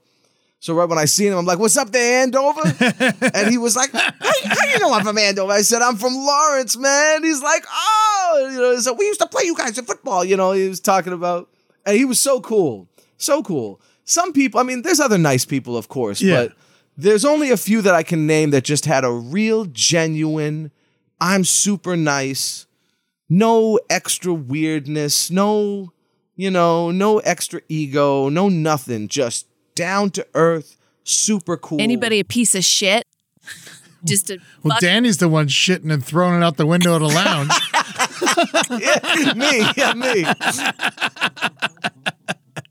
[0.60, 2.62] so right when I seen him, I'm like, "What's up there, Andover?"
[3.34, 6.16] and he was like, how, "How you know I'm from Andover?" I said, "I'm from
[6.16, 9.86] Lawrence, man." He's like, "Oh, you know." So we used to play you guys in
[9.86, 10.24] football.
[10.26, 11.50] You know, he was talking about,
[11.86, 12.88] and he was so cool,
[13.18, 13.80] so cool.
[14.06, 16.46] Some people, I mean, there's other nice people, of course, Yeah.
[16.46, 16.54] but
[16.98, 20.72] there's only a few that I can name that just had a real genuine.
[21.20, 22.66] I'm super nice
[23.30, 25.92] no extra weirdness, no,
[26.36, 31.80] you know, no extra ego, no nothing, just down to earth, super cool.
[31.82, 33.06] Anybody a piece of shit?
[34.06, 37.02] Just a well, fuck- Danny's the one shitting and throwing it out the window at
[37.02, 37.52] a lounge.
[38.80, 40.26] yeah, me, yeah, me.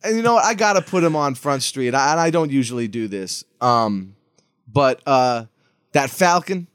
[0.03, 0.45] and you know what?
[0.45, 1.95] I gotta put him on Front Street.
[1.95, 3.45] I, and I don't usually do this.
[3.61, 4.15] Um,
[4.73, 5.47] but uh,
[5.93, 6.69] that Falcon,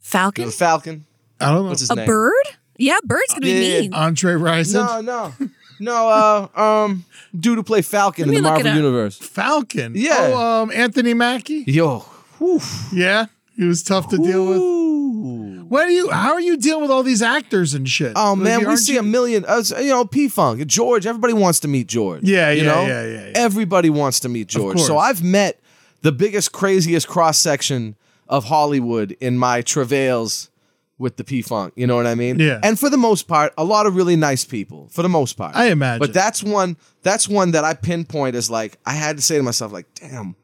[0.00, 0.46] Falcon?
[0.46, 1.06] the Falcon,
[1.40, 1.68] I don't know.
[1.70, 2.06] what's his A name?
[2.06, 2.34] bird?
[2.76, 3.94] Yeah, bird's gonna Yeah, be yeah, mean.
[3.94, 4.80] Entree Rising.
[4.84, 5.34] No, no,
[5.80, 6.08] no.
[6.08, 7.04] Uh, um,
[7.38, 8.76] dude to play Falcon Let in me the look it Marvel up.
[8.76, 9.18] universe.
[9.18, 9.92] Falcon.
[9.94, 10.16] Yeah.
[10.18, 11.64] Oh, um, Anthony Mackie.
[11.66, 12.00] Yo,
[12.38, 12.60] whew.
[12.92, 14.58] Yeah, he was tough to deal with.
[14.58, 15.64] Ooh.
[15.68, 16.08] What are you?
[16.10, 18.12] How are you dealing with all these actors and shit?
[18.16, 19.44] Oh Like, man, we aren't see you- a million.
[19.46, 21.06] Uh, you know, P Funk, George.
[21.06, 22.22] Everybody wants to meet George.
[22.24, 22.86] Yeah, you yeah, know?
[22.86, 23.32] yeah, yeah, yeah.
[23.34, 24.78] Everybody wants to meet George.
[24.80, 25.04] So course.
[25.10, 25.60] I've met
[26.02, 27.96] the biggest, craziest cross section
[28.28, 30.48] of Hollywood in my travails
[30.98, 31.72] with the P Funk.
[31.76, 32.38] You know what I mean?
[32.38, 32.60] Yeah.
[32.62, 34.88] And for the most part, a lot of really nice people.
[34.90, 36.00] For the most part, I imagine.
[36.00, 36.76] But that's one.
[37.02, 40.36] That's one that I pinpoint as like I had to say to myself, like, damn,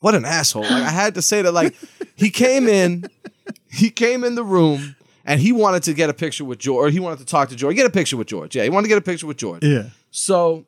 [0.00, 0.62] what an asshole.
[0.62, 1.74] Like I had to say that, like,
[2.14, 3.04] he came in,
[3.70, 4.94] he came in the room.
[5.24, 7.54] And he wanted to get a picture with George, or he wanted to talk to
[7.54, 7.76] George.
[7.76, 8.56] Get a picture with George.
[8.56, 9.62] Yeah, he wanted to get a picture with George.
[9.62, 9.90] Yeah.
[10.10, 10.64] So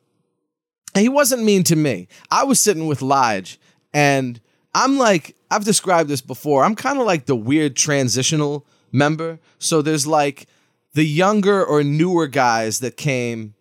[0.95, 2.09] he wasn't mean to me.
[2.31, 3.59] I was sitting with Lige,
[3.95, 4.39] and
[4.75, 6.63] I'm like, I've described this before.
[6.63, 9.39] I'm kind of like the weird transitional member.
[9.59, 10.47] So there's like
[10.95, 13.55] the younger or newer guys that came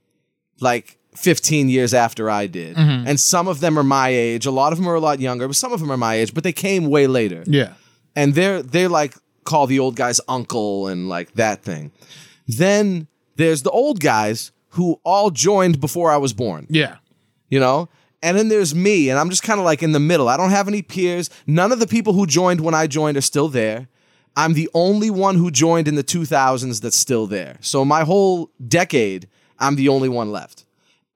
[0.59, 2.75] like 15 years after I did.
[2.75, 3.07] Mm-hmm.
[3.07, 4.45] And some of them are my age.
[4.45, 6.33] A lot of them are a lot younger, but some of them are my age,
[6.33, 7.73] but they came way later Yeah.
[8.15, 11.91] and they're they like call the old guys uncle and like that thing.
[12.47, 16.97] Then there's the old guys who all joined before I was born, Yeah.
[17.49, 17.89] you know?
[18.21, 20.27] And then there's me, and I'm just kind of like in the middle.
[20.27, 21.29] I don't have any peers.
[21.47, 23.87] None of the people who joined when I joined are still there.
[24.35, 27.57] I'm the only one who joined in the 2000s that's still there.
[27.61, 29.27] So my whole decade,
[29.59, 30.65] I'm the only one left.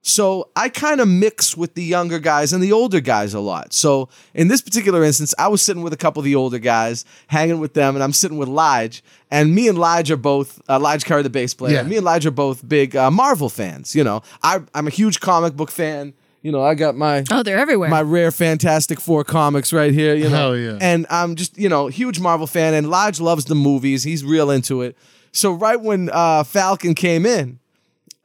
[0.06, 3.72] So I kind of mix with the younger guys and the older guys a lot.
[3.72, 7.06] So in this particular instance, I was sitting with a couple of the older guys,
[7.28, 9.02] hanging with them, and I'm sitting with Lige.
[9.30, 11.82] And me and Lige are both, uh, Lige Curry, the bass player, Yeah.
[11.84, 13.96] me and Lige are both big uh, Marvel fans.
[13.96, 16.12] You know, I, I'm a huge comic book fan.
[16.44, 17.88] You know, I got my Oh, they're everywhere.
[17.88, 20.14] my rare Fantastic Four comics right here.
[20.14, 20.78] You know, Hell yeah.
[20.80, 24.02] and I'm just you know huge Marvel fan, and Lige loves the movies.
[24.04, 24.94] He's real into it.
[25.32, 27.58] So right when uh, Falcon came in,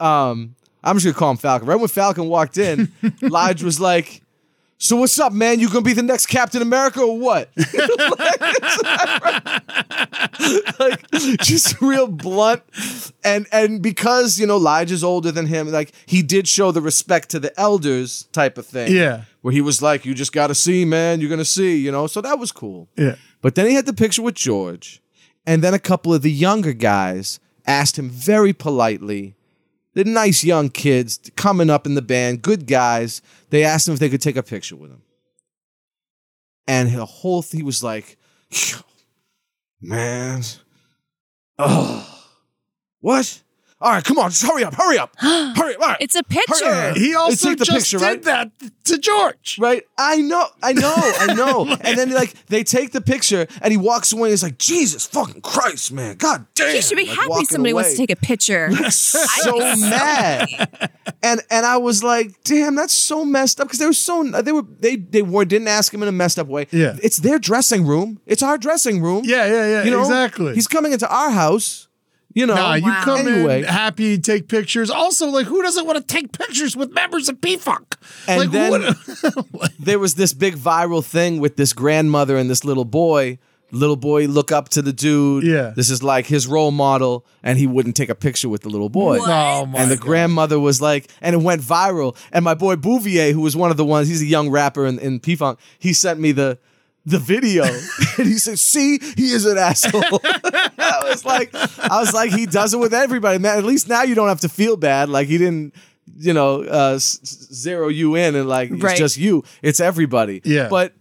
[0.02, 1.68] um, I'm just gonna call him Falcon.
[1.68, 4.22] Right when Falcon walked in, Lige was like.
[4.82, 5.60] So what's up, man?
[5.60, 7.50] You gonna be the next Captain America or what?
[10.80, 11.12] like
[11.42, 12.64] just real blunt,
[13.22, 16.80] and and because you know Lige is older than him, like he did show the
[16.82, 18.96] respect to the elders type of thing.
[18.96, 19.24] Yeah.
[19.42, 21.20] where he was like, "You just got to see, man.
[21.20, 22.08] You're gonna see," you know.
[22.08, 22.88] So that was cool.
[22.96, 23.16] Yeah.
[23.42, 25.02] But then he had the picture with George,
[25.46, 29.36] and then a couple of the younger guys asked him very politely.
[30.00, 33.22] The nice young kids coming up in the band, good guys.
[33.50, 35.02] They asked him if they could take a picture with him,
[36.70, 38.16] and the whole he was like,
[39.82, 40.42] "Man,
[41.58, 42.24] oh,
[43.02, 43.42] what?
[43.82, 45.82] All right, come on, just hurry up, hurry up, hurry up!
[45.82, 45.98] All right.
[46.02, 46.66] it's a picture.
[46.66, 46.98] up.
[46.98, 48.24] He also take just picture, did right?
[48.24, 48.52] that
[48.86, 49.58] to George.
[49.58, 49.84] Right?
[49.98, 51.66] I know, I know, I know.
[51.82, 55.06] and then like they take the picture and he walks away and he's like, Jesus
[55.06, 56.18] fucking Christ, man.
[56.18, 56.76] God damn.
[56.76, 58.70] He should be Like, happy walking somebody wants to take a picture.
[58.74, 60.92] I'm so mad.
[61.24, 63.68] And and I was like, damn, that's so messed up.
[63.68, 66.38] Because they were so they were they they were didn't ask him in a messed
[66.40, 66.68] up way.
[66.72, 66.98] Yeah.
[67.02, 68.20] It's their dressing room.
[68.26, 69.24] It's our dressing room.
[69.26, 69.84] Yeah, yeah, yeah.
[69.84, 70.02] You know?
[70.02, 70.54] exactly.
[70.56, 71.88] He's coming into our house.
[72.34, 72.56] You know.
[72.56, 73.02] Nah, you Wow.
[73.04, 73.60] come Anyway.
[73.60, 74.90] in happy, take pictures.
[74.92, 77.96] Also, like, who doesn't want to take pictures with members of P Funk?
[78.28, 78.94] And like, then-
[79.52, 83.40] what- there was this big viral thing with this grandmother and this little boy.
[83.72, 85.44] Little boy look up to the dude.
[85.44, 85.74] Yeah.
[85.76, 88.90] This is like his role model, and he wouldn't take a picture with the little
[88.90, 89.20] boy.
[89.22, 90.04] oh my and the God.
[90.06, 92.16] grandmother was like, and it went viral.
[92.32, 94.98] And my boy Bouvier, who was one of the ones, he's a young rapper in,
[94.98, 96.58] in P Funk, he sent me the
[97.06, 97.64] the video.
[98.18, 100.04] and he said, see, he is an asshole.
[100.24, 103.58] I was like, I was like, he does it with everybody, man.
[103.58, 105.10] At least now you don't have to feel bad.
[105.10, 105.74] Like he didn't,
[106.18, 109.44] you know, uh, s- s- zero you in and like it's just you.
[109.62, 110.42] It's everybody.
[110.44, 110.68] Yeah.
[110.70, 110.94] But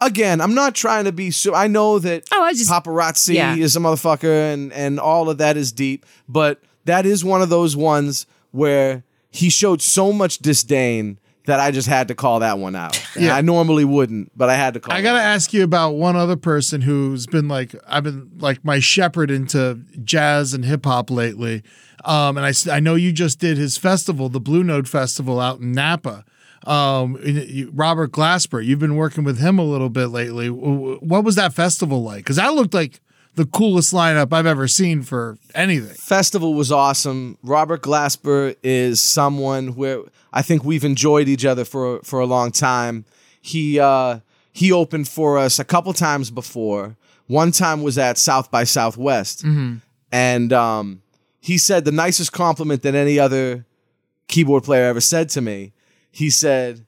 [0.00, 3.54] again, I'm not trying to be so I know that Oh, I just- paparazzi Yeah.
[3.56, 7.48] is a motherfucker and and all of that is deep, but that is one of
[7.48, 12.58] those ones where he showed so much disdain that I just had to call that
[12.58, 13.00] one out.
[13.16, 13.34] Yeah.
[13.34, 14.94] I normally wouldn't, but I had to call.
[14.94, 18.78] I gotta ask you about one other person who's been like I've been like my
[18.78, 21.62] shepherd into jazz and hip hop lately.
[22.04, 25.60] Um, and I I know you just did his festival, the Blue Note Festival out
[25.60, 26.24] in Napa.
[26.66, 27.16] Um,
[27.72, 30.50] Robert Glasper, you've been working with him a little bit lately.
[30.50, 32.18] What was that festival like?
[32.18, 33.00] Because that looked like
[33.36, 35.94] the coolest lineup I've ever seen for anything.
[35.94, 37.36] Festival was awesome.
[37.42, 40.00] Robert Glasper is someone where
[40.32, 43.04] I think we've enjoyed each other for for a long time.
[43.40, 44.20] He uh,
[44.52, 46.96] he opened for us a couple times before.
[47.26, 49.44] One time was at South by Southwest,
[50.12, 51.02] and um,
[51.40, 53.66] he said the nicest compliment that any other
[54.28, 55.72] keyboard player ever said to me.
[56.10, 56.85] he said,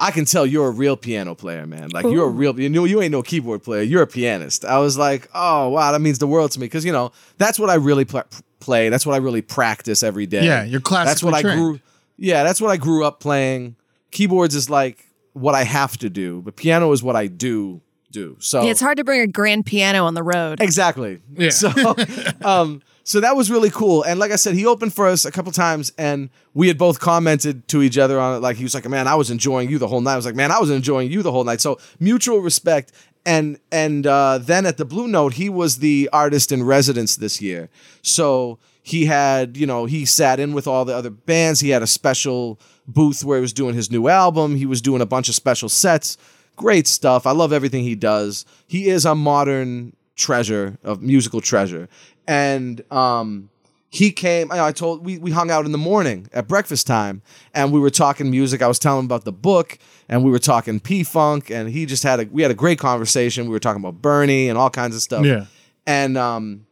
[0.00, 1.90] I can tell you're a real piano player, man.
[1.90, 3.82] Like you're a real, you know, you ain't no keyboard player.
[3.82, 4.64] You're a pianist.
[4.64, 7.58] I was like, oh wow, that means the world to me because you know that's
[7.58, 8.24] what I really pl-
[8.60, 8.88] play.
[8.88, 10.46] That's what I really practice every day.
[10.46, 11.80] Yeah, you're That's what classically I grew.
[12.16, 13.76] Yeah, that's what I grew up playing.
[14.10, 18.36] Keyboards is like what I have to do, but piano is what I do do.
[18.40, 20.60] So Yeah, it's hard to bring a grand piano on the road.
[20.60, 21.20] Exactly.
[21.34, 21.50] Yeah.
[21.50, 21.70] So,
[22.44, 24.02] um, so that was really cool.
[24.02, 27.00] And like I said, he opened for us a couple times, and we had both
[27.00, 28.40] commented to each other on it.
[28.40, 30.34] Like he was like, "Man, I was enjoying you the whole night." I was like,
[30.34, 32.92] "Man, I was enjoying you the whole night." So mutual respect.
[33.26, 37.42] And and uh, then at the Blue Note, he was the artist in residence this
[37.42, 37.68] year.
[38.00, 41.60] So he had, you know, he sat in with all the other bands.
[41.60, 44.56] He had a special booth where he was doing his new album.
[44.56, 46.16] He was doing a bunch of special sets
[46.60, 47.26] great stuff.
[47.26, 48.44] I love everything he does.
[48.66, 51.88] He is a modern treasure of musical treasure.
[52.30, 53.50] And um
[53.92, 57.22] he came I told we we hung out in the morning at breakfast time
[57.54, 58.62] and we were talking music.
[58.62, 62.04] I was telling him about the book and we were talking P-Funk and he just
[62.04, 63.46] had a we had a great conversation.
[63.46, 65.24] We were talking about Bernie and all kinds of stuff.
[65.26, 65.46] Yeah.
[65.86, 66.66] And um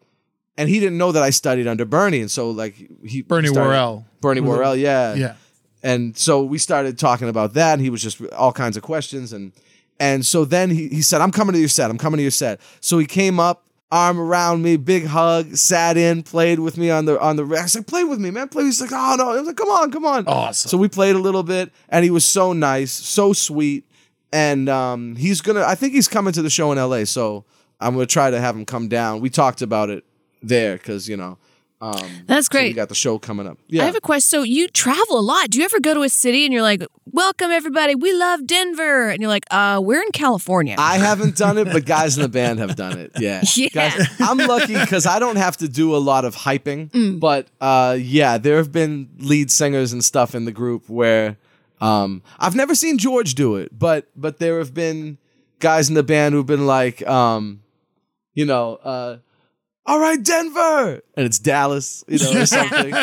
[0.56, 3.68] and he didn't know that I studied under Bernie and so like he Bernie started-
[3.68, 4.06] Worrell.
[4.20, 5.34] Bernie Worrell, yeah Yeah.
[5.82, 9.32] and so we started talking about that and he was just all kinds of questions
[9.32, 9.52] and
[10.00, 12.30] and so then he, he said i'm coming to your set i'm coming to your
[12.32, 16.90] set so he came up arm around me big hug sat in played with me
[16.90, 19.30] on the on the i said play with me man play he's like oh no.
[19.30, 20.26] I was like come on come on.
[20.26, 20.68] Awesome.
[20.68, 23.84] so we played a little bit and he was so nice so sweet
[24.30, 27.46] and um he's gonna i think he's coming to the show in la so
[27.80, 29.20] i'm gonna try to have him come down.
[29.20, 30.04] We talked about it
[30.42, 31.38] there because you know
[31.80, 34.22] um That's so we got the show coming up yeah I have a question.
[34.22, 35.50] So you travel a lot.
[35.50, 39.08] Do you ever go to a city and you're like, "Welcome everybody, we love Denver,"
[39.08, 42.28] and you're like, "Uh, we're in California." I haven't done it, but guys in the
[42.28, 43.12] band have done it.
[43.18, 43.42] Yeah.
[43.56, 43.68] Yeah.
[43.72, 46.90] Guys, I'm lucky because I don't have to do a lot of hyping.
[46.90, 47.20] Mm.
[47.20, 51.36] But uh, yeah, there have been lead singers and stuff in the group where
[51.80, 55.18] um, I've never seen George do it, but but there have been
[55.58, 57.62] guys in the band who've been like, um,
[58.34, 59.16] you know, uh,
[59.88, 62.94] all right, Denver, and it's Dallas, you know, or something.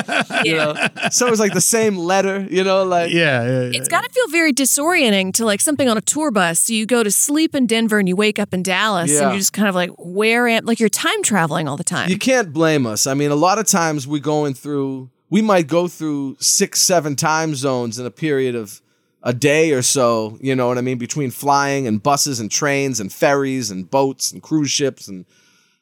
[0.45, 0.75] You know,
[1.09, 3.43] so it's like the same letter, you know, like Yeah.
[3.43, 3.71] yeah, yeah.
[3.73, 6.59] it's got to feel very disorienting to like something on a tour bus.
[6.59, 9.23] So you go to sleep in Denver and you wake up in Dallas Yeah.
[9.23, 12.09] and you're just kind of like, where am like you're time traveling all the time.
[12.09, 13.07] You can't blame us.
[13.07, 17.15] I mean, a lot of times we're going through, we might go through six, seven
[17.15, 18.79] time zones in a period of
[19.23, 20.99] a day or so, you know what I mean?
[20.99, 25.07] Between flying and buses and trains and ferries and boats and cruise ships.
[25.07, 25.25] And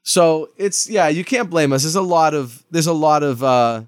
[0.03, 1.83] so it's, yeah, you can't blame us.
[1.83, 3.83] There's a lot of, there's a lot of, uh,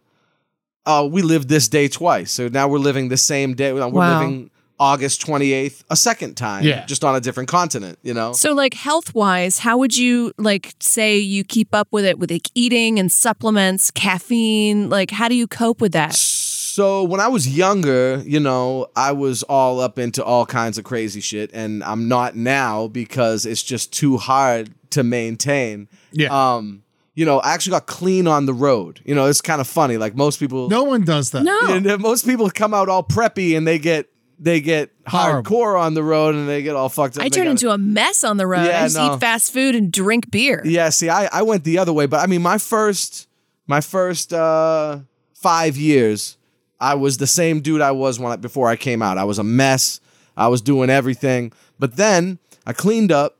[0.85, 2.31] uh, we lived this day twice.
[2.31, 3.73] So now we're living the same day.
[3.73, 4.19] We're Wow.
[4.19, 4.49] living
[4.79, 6.85] August 28th a second time, Yeah.
[6.85, 8.33] just on a different continent, you know?
[8.33, 12.29] So, like health wise, how would you like say you keep up with it with
[12.29, 14.89] like eating and supplements, caffeine?
[14.89, 16.13] Like, how do you cope with that?
[16.13, 20.83] So when I was younger, you know, I was all up into all kinds of
[20.83, 25.87] crazy shit, and I'm not now because it's just too hard to maintain.
[26.11, 26.55] Yeah.
[26.55, 28.99] Um, you know, I actually got clean on the road.
[29.05, 29.97] You know, it's kind of funny.
[29.97, 31.43] Like most people, no one does that.
[31.43, 31.57] No.
[31.67, 35.49] and then most people come out all preppy and they get they get Horrible.
[35.49, 37.23] hardcore on the road and they get all fucked up.
[37.23, 38.65] I turn gotta- into a mess on the road.
[38.65, 39.13] Yeah, I just no.
[39.15, 40.61] eat fast food and drink beer.
[40.65, 43.29] Yeah, see, I, I went the other way, but I mean, my first
[43.67, 44.99] my first uh,
[45.33, 46.37] five years,
[46.81, 49.17] I was the same dude I was when I, before I came out.
[49.17, 50.01] I was a mess.
[50.35, 53.37] I was doing everything, but then I cleaned up,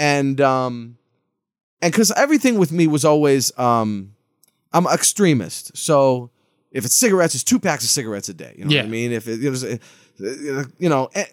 [0.00, 0.96] and um,
[1.82, 4.14] and because everything with me was always um,
[4.72, 5.76] I'm an extremist.
[5.76, 6.30] So
[6.72, 8.54] if it's cigarettes, it's two packs of cigarettes a day.
[8.56, 8.80] You know Yeah.
[8.82, 9.12] what I mean?
[9.12, 9.76] If it, it was, uh,
[10.78, 11.26] you know, and,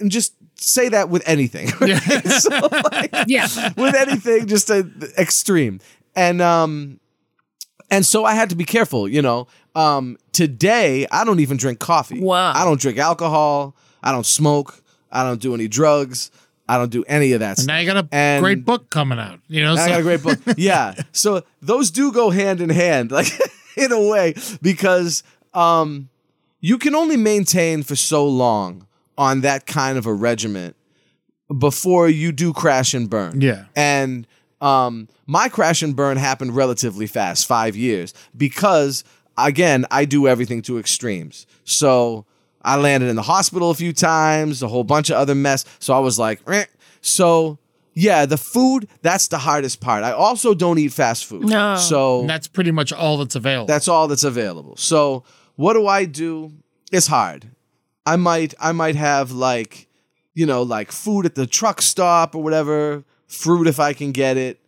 [0.00, 1.68] and just say that with anything.
[2.38, 3.46] so like, Yeah.
[3.76, 4.86] with anything just a
[5.18, 5.80] extreme
[6.14, 6.98] and um
[7.90, 11.78] and so i had to be careful you know um today i don't even drink
[11.78, 12.52] coffee Wow.
[12.54, 16.30] i don't drink alcohol i don't smoke i don't do any drugs
[16.70, 19.18] i don't do any of that And now you got a And- great book coming
[19.18, 19.40] out.
[19.48, 20.38] You know, I got a great book.
[20.56, 20.94] Yeah.
[21.12, 23.28] So those do go hand in hand, like
[23.76, 25.22] in a way, because
[25.54, 26.08] um,
[26.60, 28.86] you can only maintain for so long
[29.18, 30.76] on that kind of a regiment
[31.58, 33.40] before you do crash and burn.
[33.40, 33.64] Yeah.
[33.74, 34.26] And
[34.60, 39.02] um, my crash and burn happened relatively fast, five years, because
[39.36, 41.46] again, I do everything to extremes.
[41.64, 42.24] So
[42.62, 45.64] I landed in the hospital a few times, a whole bunch of other mess.
[45.78, 46.64] So I was like, "Meh."
[47.00, 47.58] so
[47.94, 50.04] yeah, the food, that's the hardest part.
[50.04, 51.44] I also don't eat fast food.
[51.44, 51.76] No.
[51.76, 53.66] So And that's pretty much all that's available.
[53.66, 54.76] that's all that's available.
[54.76, 55.24] So
[55.56, 56.52] what do I do?
[56.92, 57.46] It's hard.
[58.06, 59.88] I might I might have like,
[60.34, 64.36] you know, like food at the truck stop or whatever, fruit if I can get
[64.36, 64.60] it,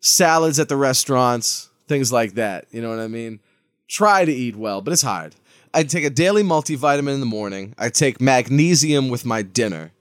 [0.00, 2.66] salads at the restaurants, things like that.
[2.70, 3.40] You know what I mean?
[3.88, 5.34] Try to eat well, but it's hard.
[5.74, 7.74] I take a daily multivitamin in the morning.
[7.78, 9.92] I take magnesium with my dinner.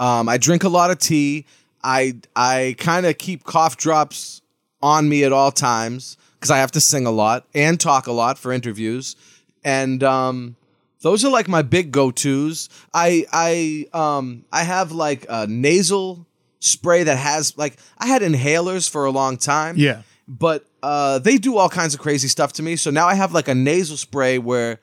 [0.00, 1.46] Um, I drink a lot of tea.
[1.82, 4.42] I I kind of keep cough drops
[4.82, 8.12] on me at all times because I have to sing a lot and talk a
[8.12, 9.16] lot for interviews.
[9.64, 10.56] And um,
[11.00, 12.68] those are like my big go tos.
[12.92, 16.26] I I um I have like a nasal
[16.60, 19.76] spray that has like I had inhalers for a long time.
[19.76, 20.02] Yeah.
[20.26, 22.76] But uh, they do all kinds of crazy stuff to me.
[22.76, 24.80] So now I have like a nasal spray where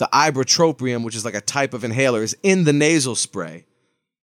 [0.00, 3.66] the ipratropium, which is like a type of inhaler, is in the nasal spray,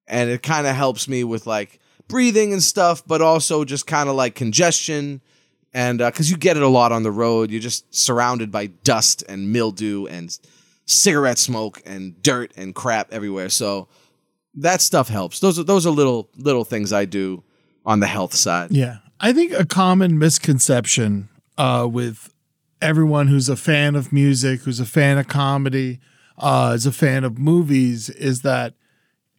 [0.09, 4.09] and it kind of helps me with like breathing and stuff, but also just kind
[4.09, 5.21] of like congestion.
[5.75, 9.23] And because you get it a lot on the road, you're just surrounded by dust
[9.29, 10.37] and mildew and
[10.87, 13.51] cigarette smoke and dirt and crap everywhere.
[13.51, 13.89] So
[14.55, 15.41] that stuff helps.
[15.41, 17.45] Those are those are little little things I do
[17.85, 18.71] on the health side.
[18.73, 18.99] Yeah.
[19.21, 22.33] I think a common misconception uh, with
[22.81, 26.01] everyone who's a fan of music, who's a fan of comedy,
[26.39, 28.75] uh, is a fan of movies, is that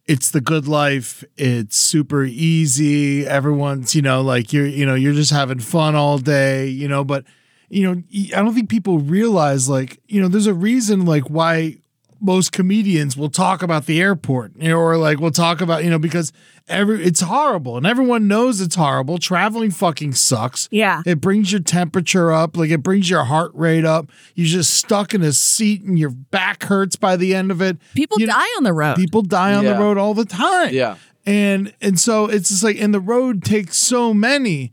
[0.06, 1.22] it's the good life.
[1.36, 3.26] It's super easy.
[3.26, 7.04] Everyone's, you know, like you're, you know, you're just having fun all day, you know,
[7.04, 7.24] but
[7.68, 8.02] you know,
[8.34, 11.76] I don't think people realize like, you know, there's a reason like why
[12.20, 15.90] most comedians will talk about the airport you know, or like we'll talk about, you
[15.90, 16.32] know, because
[16.66, 19.18] every it's horrible and everyone knows it's horrible.
[19.18, 20.68] Traveling fucking sucks.
[20.70, 21.02] Yeah.
[21.06, 24.10] It brings your temperature up, like it brings your heart rate up.
[24.34, 27.78] You're just stuck in a seat and your back hurts by the end of it.
[27.94, 28.96] People You know, die on the road.
[28.96, 29.74] People die on Yeah.
[29.74, 30.74] the road all the time.
[30.74, 30.96] Yeah.
[31.24, 34.72] And and so it's just like and the road takes so many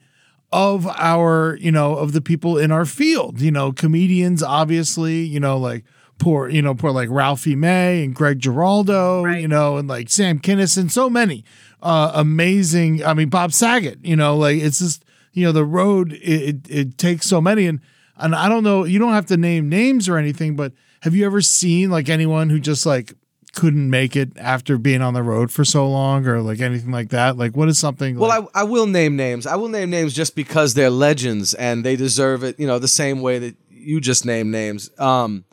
[0.52, 5.40] of our, you know, of the people in our field, you know, comedians obviously, you
[5.40, 5.84] know, like
[6.18, 10.40] poor, you know, poor like Ralphie May and Greg Giraldo, you know, and like Sam
[10.40, 11.44] Kinison, so many
[11.82, 15.04] uh amazing, I mean Bob Saget, you know, like it's just,
[15.34, 17.80] you know, the road it it, it takes so many and
[18.18, 21.26] and I don't know, you don't have to name names or anything, but have you
[21.26, 23.14] ever seen like anyone who just like
[23.54, 27.10] couldn't make it after being on the road for so long or like anything like
[27.10, 27.38] that?
[27.38, 29.46] Like what is something Well, like, I, I will name names.
[29.46, 32.88] I will name names just because they're legends and they deserve it, you know, the
[32.88, 34.90] same way that you just name names.
[34.98, 35.45] Um,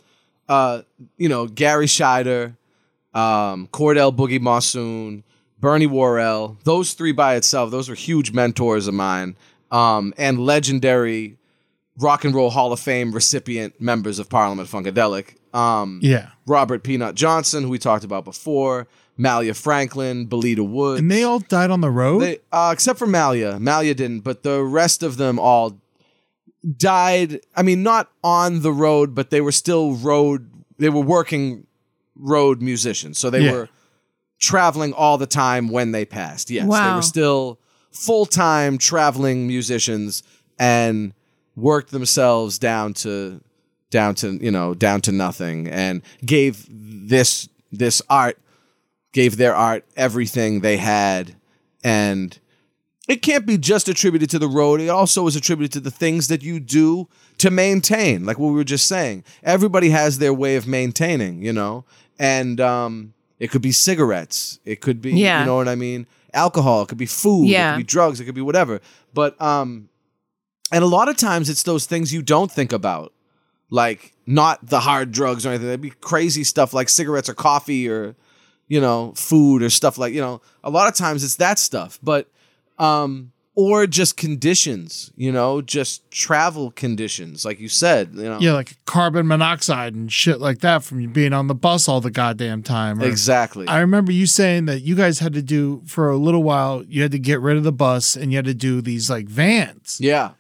[0.53, 0.83] uh,
[1.17, 2.57] you know, Garry Shider,
[3.15, 5.25] um, Cordell Boogie Mosson,
[5.59, 9.35] Bernie Worrell, those three by itself, those were huge mentors of mine.
[9.71, 11.39] Um, and legendary
[11.99, 15.37] Rock and Roll Hall of Fame recipient members of Parliament Funkadelic.
[15.55, 16.31] Um, yeah.
[16.47, 18.87] Robert Peanut Johnson, who we talked about before,
[19.19, 21.01] Mallia Franklin, Belita Woods.
[21.01, 22.21] And they all died on the road?
[22.21, 23.59] They, uh, except for Mallia.
[23.59, 25.79] Mallia didn't, but the rest of them all
[26.77, 27.41] died.
[27.57, 30.51] I mean, not on the road, but they were still road.
[30.79, 31.67] They were working
[32.17, 33.53] road musicians, so they Yeah.
[33.53, 33.69] were
[34.39, 36.51] traveling all the time when they passed.
[36.51, 37.59] Yes, they were still
[37.91, 40.23] full time traveling musicians
[40.59, 41.13] and
[41.57, 43.41] worked themselves down to
[43.91, 48.39] down to you know down to nothing and gave this this art
[49.13, 51.37] gave their art everything they had
[51.85, 52.39] and
[53.09, 54.81] it can't be just attributed to the road.
[54.81, 58.55] It also is attributed to the things that you do to maintain like what we
[58.55, 59.25] were just saying.
[59.43, 61.85] Everybody has their way of maintaining you know?
[62.19, 64.61] And um it could be cigarettes.
[64.65, 65.41] It could be Yeah.
[65.41, 66.07] you know what i mean?
[66.33, 66.83] Alcohol.
[66.83, 67.47] It could be food.
[67.47, 67.73] It Yeah.
[67.73, 68.21] could be drugs.
[68.21, 68.81] It could be whatever.
[69.13, 69.89] But um
[70.71, 73.13] and a lot of times it's those things you don't think about.
[73.69, 75.67] Like not the hard drugs or anything.
[75.67, 78.15] That'd be crazy stuff like cigarettes or coffee or
[78.69, 80.41] you know food or stuff like you know.
[80.63, 82.29] A lot of times it's that stuff, but
[82.83, 88.39] um or just conditions, you know, just travel conditions, like you said, you know.
[88.41, 92.01] yeah, like carbon monoxide and shit like that from you being on the bus all
[92.01, 92.99] the goddamn time.
[92.99, 93.69] or- Exactly.
[93.69, 97.03] I remember you saying that you guys had to do for a little while, you
[97.03, 99.99] had to get rid of the bus and you had to do these like vans.
[100.01, 100.31] yeah.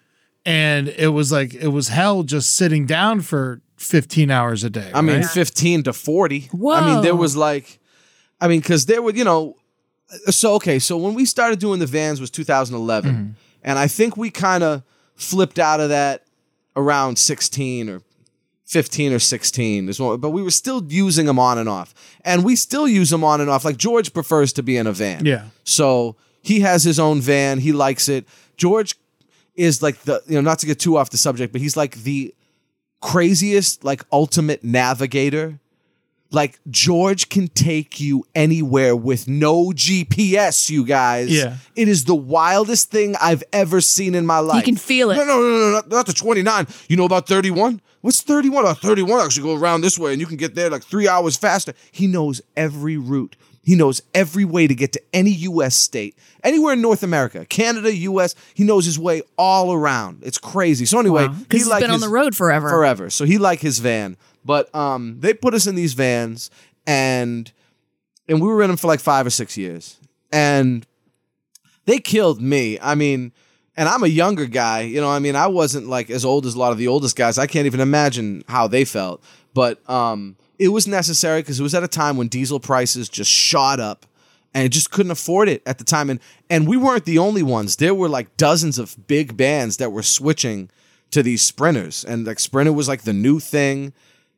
[0.47, 4.91] And it was like, it was hell just sitting down for 15 hours a day.
[4.95, 6.49] I mean, 15 to 40.
[6.51, 6.73] Whoa.
[6.73, 7.79] I mean, there was like,
[8.41, 9.55] I mean, because there were, you know,
[10.27, 13.13] so, okay, so when we started doing the vans was 2011.
[13.13, 13.31] Mm-hmm.
[13.65, 14.83] And I think we kind of
[15.15, 16.25] flipped out of that
[16.75, 18.03] around 16 or
[18.67, 21.95] 15 or 16 is one, but we were still using them on and off.
[22.25, 23.65] And we still use them on and off.
[23.65, 25.27] Like George prefers to be in a van.
[25.27, 25.49] Yeah.
[25.65, 27.59] So he has his own van.
[27.59, 28.27] He likes it.
[28.57, 28.97] George
[29.55, 31.97] is like the, you know, not to get too off the subject, but he's like
[31.97, 32.35] the
[33.01, 35.61] craziest, like ultimate navigator.
[36.33, 41.31] Like George can take you anywhere with no GPS, you guys.
[41.31, 41.57] Yeah.
[41.77, 44.57] It is the wildest thing I've ever seen in my life.
[44.57, 45.17] You can feel it.
[45.17, 46.67] No, no, no, no, not, not the 29.
[46.89, 47.81] You know about 31?
[48.01, 48.67] What's 31?
[48.67, 51.37] Uh, 31 actually go around this way and you can get there like three hours
[51.37, 51.75] faster.
[51.93, 53.37] He knows every route.
[53.65, 55.77] He knows every way to get to any U.S.
[55.77, 58.35] state, anywhere in North America, Canada, U.S.
[58.55, 60.23] He knows his way all around.
[60.25, 60.85] It's crazy.
[60.85, 61.35] So anyway, Wow.
[61.35, 62.69] 'Cause he he's like been on the road forever.
[62.69, 63.09] forever.
[63.09, 66.51] So he like his van, But um, they put us in these vans,
[66.87, 67.51] and
[68.29, 69.99] and we were in them for like five or six years,
[70.33, 70.87] and
[71.85, 72.79] they killed me.
[72.81, 73.33] I mean,
[73.77, 75.11] and I'm a younger guy, you know.
[75.11, 77.39] I mean, I wasn't like as old as a lot of the oldest guys.
[77.39, 79.23] I can't even imagine how they felt,
[79.55, 83.31] but um, it was necessary because it was at a time when diesel prices just
[83.31, 84.07] shot up
[84.55, 86.11] and just couldn't afford it at the time.
[86.11, 86.21] And
[86.51, 87.77] and we weren't the only ones.
[87.77, 90.71] There were like dozens of big bands that were switching
[91.11, 93.93] to these sprinters, and like Sprinter was like the new thing.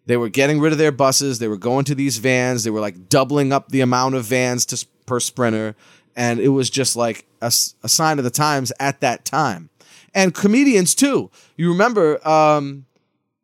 [0.06, 1.38] They were getting rid of their buses.
[1.38, 2.64] They were going to these vans.
[2.64, 5.74] They were like doubling up the amount of vans to per sprinter,
[6.16, 7.46] and it was just like a,
[7.82, 9.70] a sign of the times at that time.
[10.14, 11.30] And comedians too.
[11.56, 12.86] You remember um,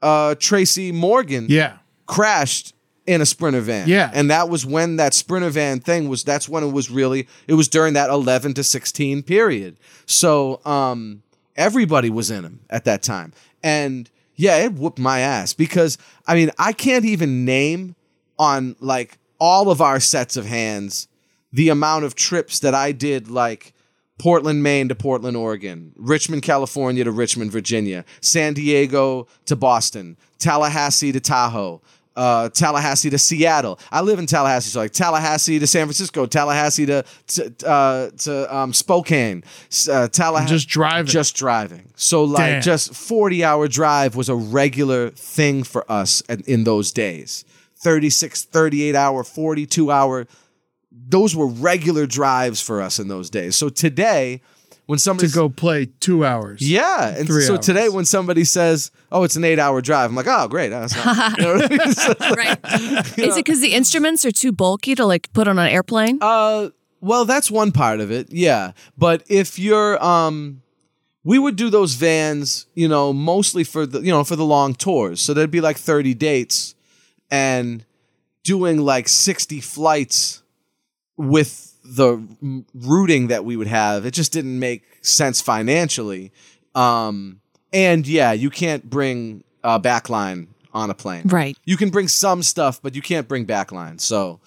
[0.03, 1.47] uh, Tracy Morgan?
[1.49, 1.79] Yeah.
[2.07, 2.75] crashed
[3.07, 3.89] in a sprinter van.
[3.89, 4.11] Yeah.
[4.13, 7.55] And that was when that sprinter van thing was that's when it was really it
[7.55, 9.77] was during that 11 to 16 period.
[10.07, 11.23] So um
[11.57, 13.33] everybody was in them at that time.
[13.65, 14.09] And
[14.41, 17.95] yeah, it whooped my ass because I mean, I can't even name
[18.39, 21.09] on like all of our sets of hands
[21.53, 23.75] the amount of trips that I did like
[24.19, 31.13] Portland, Maine to Portland, Oregon, Richmond, California to Richmond, Virginia, San Diego to Boston, Tallahassee
[31.13, 31.83] to Tahoe,
[32.17, 33.79] uh, Tallahassee to Seattle.
[33.91, 38.57] I live in Tallahassee, so like Tallahassee to San Francisco, Tallahassee to to, uh, to
[38.57, 39.45] um, Spokane,
[39.91, 40.55] uh, Tallahassee.
[40.55, 41.07] Just driving.
[41.07, 41.93] Just driving.
[41.97, 42.63] So like Damn.
[42.63, 47.45] just 40 hour drive was a regular thing for us in, in those days.
[47.83, 50.27] 36, 38 hour, 42 hour
[51.11, 53.57] those were regular drives for us in those days.
[53.57, 54.43] So today,
[54.91, 56.61] when somebody To go play two hours.
[56.69, 57.65] yeah, and Three so hours.
[57.65, 61.39] today when somebody says, "Oh, it's an eight-hour drive," I'm like, "Oh, great." That's not,
[61.39, 61.93] you know what I mean?
[61.95, 62.59] So, Right.
[63.19, 66.19] Is it because the instruments are too bulky to like put on an airplane?
[66.21, 66.71] uh,
[67.01, 68.73] well, that's one part of it, yeah.
[68.99, 70.61] But if you're, um,
[71.25, 74.75] we would do those vans, you know, mostly for the, you know, for the long
[74.75, 75.21] tours.
[75.21, 76.75] So there'd be like 30 dates,
[77.31, 77.85] and
[78.43, 80.43] doing like 60 flights
[81.17, 86.33] with the m- routing that we would have, it just didn't make sense financially.
[86.75, 87.41] Um,
[87.73, 91.23] and yeah, you can't bring uh, backline on a plane.
[91.27, 91.57] Right.
[91.65, 94.01] You can bring some stuff, but you can't bring backline.
[94.01, 94.41] So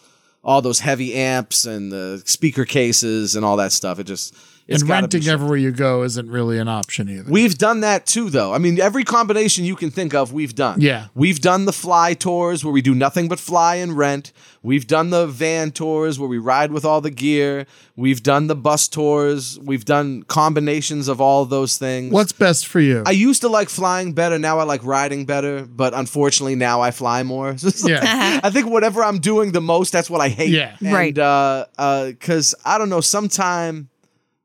[0.43, 4.35] all those heavy amps and the speaker cases and all that stuff, it just
[4.67, 7.29] it's and renting everywhere you go isn't really an option either.
[7.29, 8.53] We've done that too, though.
[8.53, 10.79] I mean, every combination you can think of, we've done.
[10.79, 11.07] Yeah.
[11.13, 14.31] We've done the fly tours where we do nothing but fly and rent.
[14.65, 17.65] We've done the van tours where we ride with all the gear.
[17.97, 19.59] We've done the bus tours.
[19.59, 22.13] We've done combinations of all those things.
[22.13, 23.03] What's best for you?
[23.05, 24.39] I used to like flying better.
[24.39, 27.57] Now I like riding better, but unfortunately now I fly more.
[27.57, 28.39] So it's like- Yeah.
[28.41, 30.51] I think whatever I'm doing the most, that's what I hate.
[30.51, 30.77] Yeah.
[30.79, 31.17] And, Right.
[31.17, 33.89] Uh, uh, because I don't know, sometime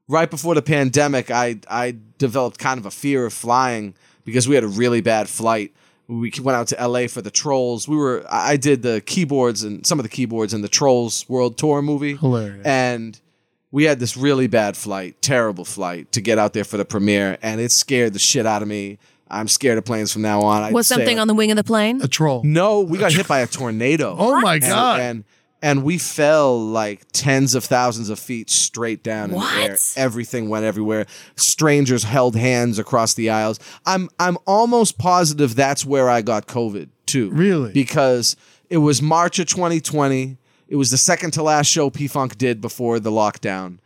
[0.08, 3.94] right before the pandemic, I I developed kind of a fear of flying
[4.24, 5.72] because we had a really bad flight.
[6.08, 7.86] We went out to LA for the Trolls.
[7.86, 11.28] We were I I did the keyboards and some of the keyboards in the Trolls
[11.28, 12.16] World Tour movie.
[12.16, 12.66] Hilarious.
[12.66, 13.20] And
[13.70, 17.36] we had this really bad flight, terrible flight to get out there for the premiere,
[17.42, 18.98] and it scared the shit out of me.
[19.30, 20.62] I'm scared of planes from now on.
[20.62, 22.00] I'd Was something like- on the wing of the plane?
[22.00, 22.42] a troll.
[22.44, 24.16] No, we got hit by a tornado.
[24.18, 25.00] Oh my god.
[25.00, 25.24] And and
[25.84, 29.70] we fell like tens of thousands of feet straight down in the air.
[29.72, 29.94] What?
[29.96, 31.06] Everything went everywhere.
[31.36, 33.58] Strangers held hands across the aisles.
[33.84, 37.30] I'm I'm almost positive that's where I got COVID too.
[37.30, 37.72] Really?
[37.72, 38.36] Because
[38.70, 40.36] it was March of 2020.
[40.68, 43.78] It was the second to last show P Funk did before the lockdown.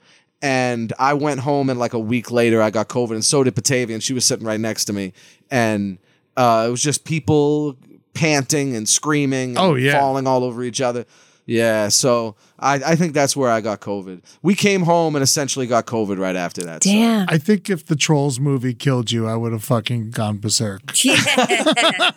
[0.43, 3.55] And I went home and like a week later I got COVID and so did
[3.55, 5.13] Batavia and she was sitting right next to me.
[5.51, 5.99] And
[6.37, 7.77] uh, it was just people
[8.13, 9.99] panting and screaming and Oh, yeah.
[10.01, 11.07] falling all over each other.
[11.47, 14.23] Yeah, so I, I think that's where I got COVID.
[14.43, 16.85] We came home and essentially got COVID right after that.
[16.85, 17.27] so- Damn.
[17.29, 20.83] I think if the Trolls movie killed you, I would have fucking gone berserk.
[21.05, 22.11] Yeah.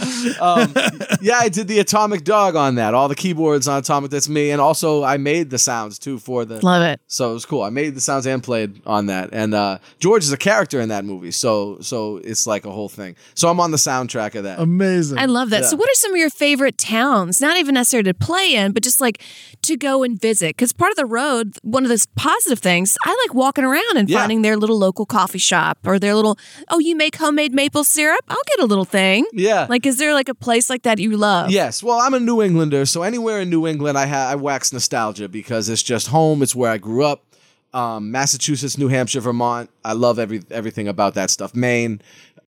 [0.40, 0.72] um,
[1.20, 2.94] yeah, I did the Atomic Dog on that.
[2.94, 4.10] All the keyboards on Atomic.
[4.10, 6.64] That's me, and also I made the sounds too for the.
[6.64, 7.00] Love it.
[7.06, 7.62] So it was cool.
[7.62, 9.30] I made the sounds and played on that.
[9.32, 12.88] And uh, George is a character in that movie, so so it's like a whole
[12.88, 13.16] thing.
[13.34, 14.58] So I'm on the soundtrack of that.
[14.58, 15.18] Amazing.
[15.18, 15.62] I love that.
[15.62, 15.68] Yeah.
[15.68, 17.40] So, what are some of your favorite towns?
[17.40, 19.19] Not even necessarily to play in, but just like
[19.62, 20.56] to go and visit.
[20.56, 24.08] Because part of the road, one of those positive things, I like walking around and
[24.08, 24.18] Yeah.
[24.20, 28.20] finding their little local coffee shop or their little, oh, you make homemade maple syrup?
[28.28, 29.26] I'll get a little thing.
[29.32, 29.66] yeah.
[29.68, 31.50] Like, is there like a place like that you love?
[31.50, 31.82] Yes.
[31.82, 35.28] Well, I'm a New Englander, so anywhere in New England, I ha- I wax nostalgia
[35.28, 36.42] because it's just home.
[36.42, 37.24] It's where I grew up.
[37.72, 39.70] Um, Massachusetts, New Hampshire, Vermont.
[39.84, 41.54] I love every everything about that stuff.
[41.54, 42.00] Maine.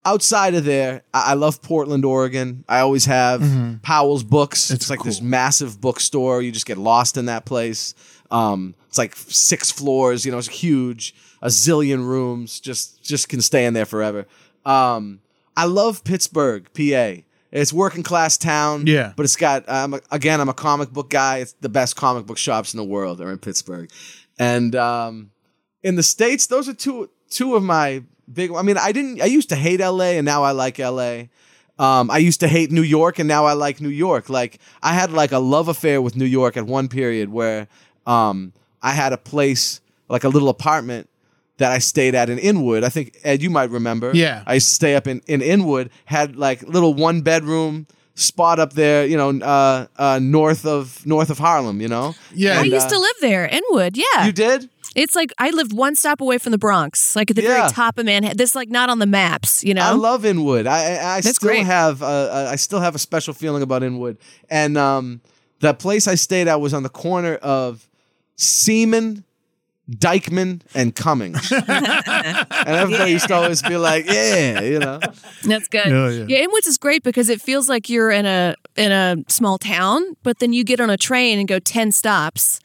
[0.05, 2.65] Outside of there, I, I love Portland, Oregon.
[2.69, 3.41] I always have
[3.83, 4.71] Powell's Books.
[4.71, 6.43] It's, It's like this massive bookstore.
[6.43, 7.95] You just get lost in that place.
[8.31, 10.25] Um, it's like six floors.
[10.27, 11.15] You know, it's huge.
[11.41, 12.59] A zillion rooms.
[12.61, 14.27] Just just can stay in there forever.
[14.65, 15.21] Um,
[15.57, 17.23] I love Pittsburgh, PA.
[17.53, 18.87] It's working class town.
[18.87, 19.13] Yeah.
[19.15, 21.39] But it's got um, again, I'm a comic book guy.
[21.39, 23.91] It's the best comic book shops in the world are in Pittsburgh,
[24.39, 25.31] and um,
[25.83, 28.03] in the states, those are two two of my
[28.35, 28.53] big.
[28.53, 29.21] I mean, I didn't.
[29.21, 30.19] I used to hate L.A.
[30.19, 31.29] and now I like L.A.
[31.79, 34.29] Um, I used to hate New York and now I like New York.
[34.29, 37.67] Like I had like a love affair with New York at one period where
[38.07, 38.53] um,
[38.83, 41.09] I had a place like a little apartment
[41.59, 42.85] that I stayed at in Inwood.
[42.85, 44.13] I think Ed, you might remember.
[44.15, 44.43] Yeah.
[44.47, 48.75] I used to stay up in, in Inwood, had like little one bedroom spot up
[48.75, 52.15] there, you know, uh, uh, north of north of Harlem, you know?
[52.35, 52.61] Yeah.
[52.61, 53.97] I used uh, to live there, Inwood.
[53.97, 54.27] Yeah.
[54.27, 54.69] You did?
[54.95, 57.59] It's like I lived one stop away from the Bronx, like at the Yeah.
[57.61, 58.37] very top of Manhattan.
[58.37, 59.83] This like not on the maps, you know.
[59.83, 60.67] I love Inwood.
[60.67, 61.65] I I, I still great.
[61.67, 64.19] have I still have a special feeling about Inwood.
[64.51, 65.21] And um,
[65.61, 67.89] that place I stayed at was on the corner of
[68.37, 69.25] Seaman,
[69.91, 71.53] Dyckman, and Cummings.
[71.69, 75.01] and everybody used to always be like, "Yeah, you know."
[75.45, 75.87] That's good.
[75.89, 76.45] Yeah, yeah.
[76.45, 80.39] Inwoods is great because it feels like you're in a in a small town, but
[80.39, 82.61] then you get on a train and go ten stops,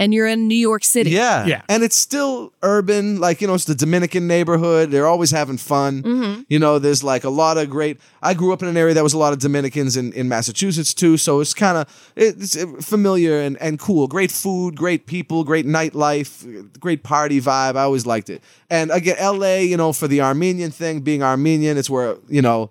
[0.00, 1.10] and you're in New York City.
[1.10, 1.44] Yeah.
[1.44, 1.60] Yeah.
[1.68, 3.20] And it's still urban.
[3.20, 4.90] Like, you know, it's the Dominican neighborhood.
[4.90, 6.02] They're always having fun.
[6.02, 6.42] Mm-hmm.
[6.48, 8.00] You know, there's like a lot of great.
[8.22, 10.94] I grew up in an area that was a lot of Dominicans in, in Massachusetts
[10.94, 11.18] too.
[11.18, 14.08] So it's kind of it's familiar and, and cool.
[14.08, 17.76] Great food, great people, great nightlife, great party vibe.
[17.76, 18.42] I always liked it.
[18.70, 22.70] And again, LA, you know, for the Armenian thing, being Armenian, it's where, you know,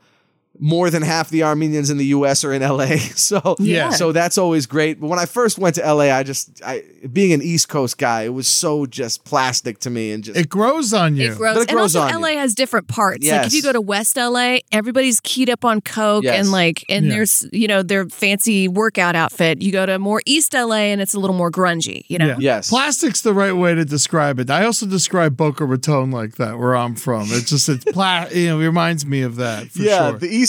[0.62, 2.43] more than half the Armenians in the U.S.
[2.43, 2.97] are in L.A.
[3.20, 3.89] So Yeah.
[3.91, 4.99] so that's always great.
[4.99, 8.24] But when I first went to L.A., I just I being an East Coast guy,
[8.24, 11.32] it was so just plastic to me and just It grows on you.
[11.32, 11.55] It grows.
[11.55, 12.38] But it and grows also, on LA you.
[12.39, 13.26] has different parts.
[13.26, 16.39] Like if you go to West LA, everybody's keyed up on coke Yes.
[16.39, 17.12] and like, and Yeah.
[17.14, 19.62] there's you know their fancy workout outfit.
[19.62, 22.03] You go to more East LA, and it's a little more grungy.
[22.07, 22.28] You know.
[22.28, 22.36] Yeah.
[22.39, 22.70] Yes.
[22.70, 24.49] Plastic's the right way to describe it.
[24.49, 27.28] I also describe Boca Raton like that, where I'm from.
[27.30, 30.20] It's just it's pla- you know, it reminds me of that for yeah, sure.
[30.20, 30.49] the East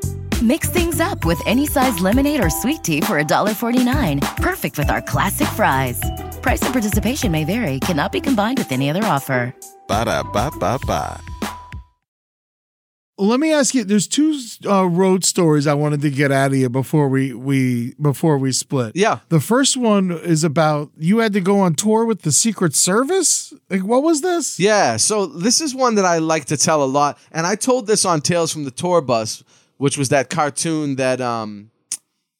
[0.41, 4.37] Mix things up with any size lemonade or sweet tea for $1.49.
[4.37, 6.01] Perfect with our classic fries.
[6.41, 9.55] Price and participation may vary, cannot be combined with any other offer.
[9.87, 11.21] Ba da ba ba ba.
[13.17, 13.83] Let me ask you.
[13.83, 14.35] There's two
[14.65, 18.51] uh, road stories I wanted to get out of you before we we before we
[18.51, 18.95] split.
[18.95, 19.19] Yeah.
[19.29, 23.53] The first one is about you had to go on tour with the Secret Service.
[23.69, 24.59] Like, what was this?
[24.59, 27.85] Yeah, so this is one that I like to tell a lot, and I told
[27.85, 29.43] this on Tales from the Tour Bus,
[29.81, 31.71] which was that cartoon that um,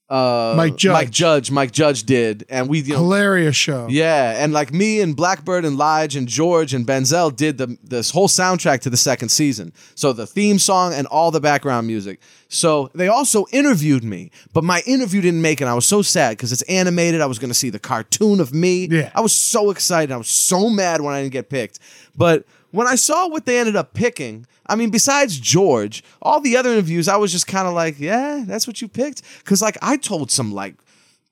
[0.07, 0.93] uh, Mike Judge.
[0.93, 3.87] Mike Judge, Mike Judge did, and we, you know, Hilarious show.
[3.89, 8.11] yeah, and like me and Blackbyrd and Lige and George and Benzel did the this
[8.11, 9.73] whole soundtrack to the second season.
[9.95, 12.19] So the theme song and all the background music.
[12.47, 15.65] So they also interviewed me, but my interview didn't make it.
[15.65, 17.21] I was so sad because it's animated.
[17.21, 18.87] I was going to see the cartoon of me.
[18.87, 19.09] Yeah.
[19.15, 20.13] I was so excited.
[20.13, 21.79] I was so mad when I didn't get picked.
[22.15, 26.57] But when I saw what they ended up picking, I mean, besides George, all the
[26.57, 29.21] other interviews, I was just kind of like, yeah, that's what you picked.
[29.39, 30.75] Because like I told some like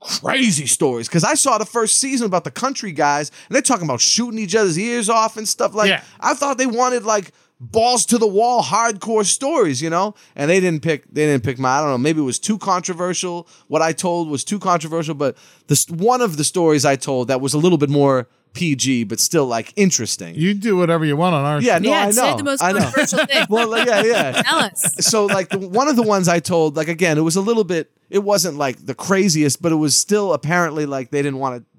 [0.02, 3.86] crazy stories because I saw the first season about the country guys and they're talking
[3.86, 6.04] about shooting each other's ears off and stuff like Yeah.
[6.22, 10.16] I thought they wanted like balls to the wall hardcore stories, you know?
[10.38, 12.58] And they didn't pick they didn't pick my I don't know, maybe it was too
[12.58, 13.48] controversial.
[13.68, 15.38] What I told was too controversial, but
[15.68, 19.20] this one of the stories I told that was a little bit more PG but
[19.20, 20.36] still like interesting.
[20.36, 21.84] You do whatever you want on our yeah, show.
[21.84, 22.38] no, yeah, I say know.
[22.38, 22.80] the most I know.
[22.80, 23.46] controversial thing.
[23.50, 24.96] well, like, yeah, yeah Tell us.
[25.00, 27.64] so like the, one of the ones I told, like again, it was a little
[27.64, 27.92] bit.
[28.10, 31.70] It wasn't like the craziest, but it was still apparently like they didn't want to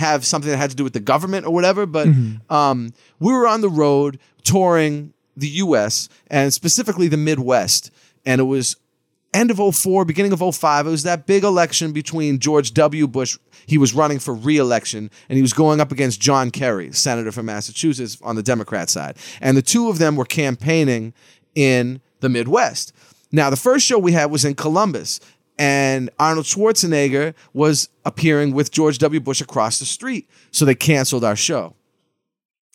[0.00, 1.86] have something that had to do with the government or whatever.
[1.86, 2.08] But
[2.50, 6.08] um, we were on the road touring the U.S.
[6.28, 7.90] and specifically the Midwest,
[8.24, 8.76] and it was
[9.32, 10.86] end of 04, beginning of 05.
[10.86, 13.06] It was that big election between George W.
[13.06, 13.38] Bush.
[13.66, 17.46] He was running for re-election and he was going up against John Kerry, senator from
[17.46, 19.16] Massachusetts on the Democrat side.
[19.40, 21.14] And the two of them were campaigning
[21.54, 22.92] in the Midwest.
[23.32, 25.20] Now, the first show we had was in Columbus.
[25.58, 29.20] and Arnold Schwarzenegger was appearing with George W.
[29.20, 30.28] Bush across the street.
[30.50, 31.74] So they canceled our show.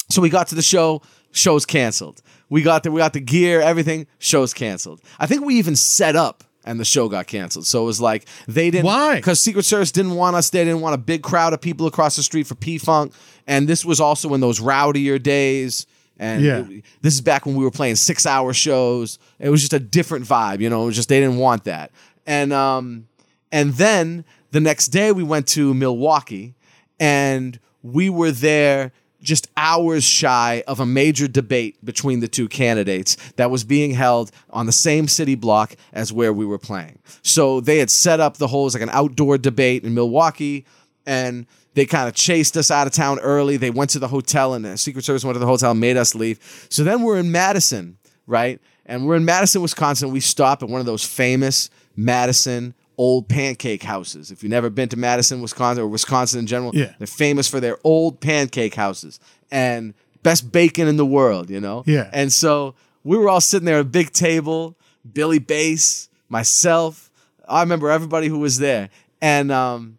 [0.09, 1.01] So we got to the show,
[1.31, 2.21] show's canceled.
[2.49, 5.01] We got the we got the gear, everything, show's canceled.
[5.19, 7.65] I think we even set up and the show got canceled.
[7.65, 9.15] So it was like they didn't Why?
[9.15, 10.49] Because Secret Service didn't want us.
[10.49, 13.13] They didn't want a big crowd of people across the street for P Funk.
[13.47, 15.85] And this was also in those rowdier days.
[16.17, 16.65] And Yeah.
[16.69, 19.19] it- this is back when we were playing six hour shows.
[19.39, 20.83] It was just a different vibe, you know.
[20.83, 21.91] It was just they didn't want that.
[22.25, 23.07] And um,
[23.51, 26.55] and then the next day we went to Milwaukee,
[26.99, 28.91] and we were there
[29.26, 34.32] just hours shy of a major debate between the two candidates that was being held
[34.51, 36.99] on the same city block as where we were playing.
[37.23, 40.65] So they had set up the whole it like an outdoor debate in Milwaukee,
[41.05, 43.57] and they kind of chased us out of town early.
[43.57, 45.97] They went to the hotel, and the Secret Service went to the hotel and made
[45.97, 46.67] us leave.
[46.69, 47.97] So then we're in Madison,
[48.28, 48.61] right?
[48.86, 50.11] And we're in Madison, Wisconsin.
[50.11, 54.31] We stop at one of those famous Madison old pancake houses.
[54.31, 56.93] If you've never been to Madison, Wisconsin, or Wisconsin in general, Yeah.
[56.97, 59.19] they're famous for their old pancake houses
[59.51, 59.93] and
[60.23, 61.83] best bacon in the world, you know?
[61.85, 62.09] Yeah.
[62.13, 64.75] And so we were all sitting there at a big table,
[65.11, 67.11] Billy Bass, myself.
[67.47, 68.89] I remember everybody who was there.
[69.21, 69.97] And um,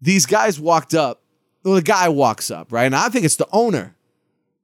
[0.00, 1.22] these guys walked up.
[1.64, 2.84] Well, the guy walks up, right?
[2.84, 3.94] And I think it's the owner,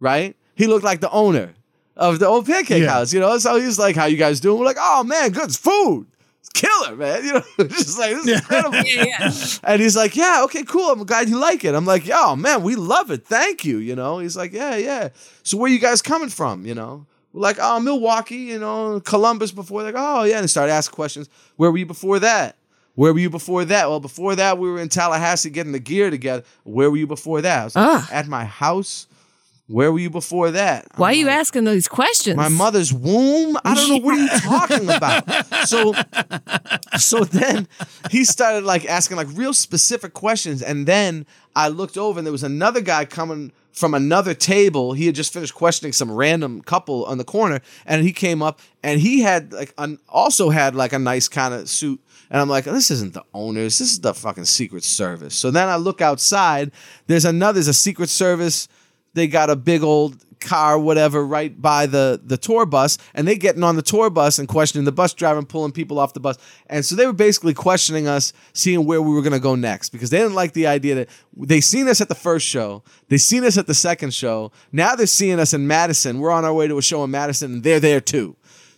[0.00, 0.36] right?
[0.54, 1.54] He looked like the owner
[1.96, 2.90] of the old pancake Yeah.
[2.90, 3.36] house, you know?
[3.38, 4.58] So he's like, How you guys doing?
[4.58, 5.44] We're like, Oh man, good.
[5.44, 6.06] It's food.
[6.44, 7.24] It's killer, man.
[7.24, 8.78] You know, just like this is incredible.
[9.64, 10.90] And he's like, Yeah, okay, cool.
[10.90, 11.74] I'm glad you like it.
[11.74, 13.26] I'm like, Oh man, we love it.
[13.26, 13.78] Thank you.
[13.78, 15.08] You know, he's like, Yeah, yeah.
[15.42, 16.66] So where you guys coming from?
[16.66, 17.06] You know?
[17.32, 19.82] We're like, oh, Milwaukee, you know, Columbus before.
[19.82, 20.36] Like, oh, yeah.
[20.36, 21.28] And they started asking questions.
[21.56, 22.54] Where were you before that?
[22.94, 23.88] Where were you before that?
[23.90, 26.44] Well, before that, we were in Tallahassee getting the gear together.
[26.62, 27.60] Where were you before that?
[27.60, 28.08] I was like, Ah.
[28.12, 29.08] at my house.
[29.66, 30.86] Where were you before that?
[30.92, 32.36] I'm Why are you like, asking those questions?
[32.36, 33.56] my mother's womb.
[33.64, 35.66] I don't know what are you talking about.
[35.66, 35.94] So,
[36.98, 37.66] so then
[38.10, 41.24] he started like asking like real specific questions, and then
[41.56, 44.92] I looked over and there was another guy coming from another table.
[44.92, 48.60] He had just finished questioning some random couple on the corner, and he came up
[48.82, 52.00] and he had like an also had like a nice kind of suit.
[52.30, 53.78] And I'm like, this isn't the owners.
[53.78, 55.34] This is the fucking Secret Service.
[55.34, 56.70] So then I look outside.
[57.06, 57.54] There's another.
[57.54, 58.66] There's a Secret Service
[59.14, 63.36] they got a big old car, whatever, right by the the tour bus, and they
[63.36, 66.20] getting on the tour bus and questioning the bus driver and pulling people off the
[66.20, 66.36] bus.
[66.68, 70.10] And so they were basically questioning us, seeing where we were gonna go next, because
[70.10, 73.44] they didn't like the idea that they seen us at the first show, they seen
[73.44, 74.52] us at the second show.
[74.70, 76.20] Now they're seeing us in Madison.
[76.20, 78.36] We're on our way to a show in Madison, and they're there too.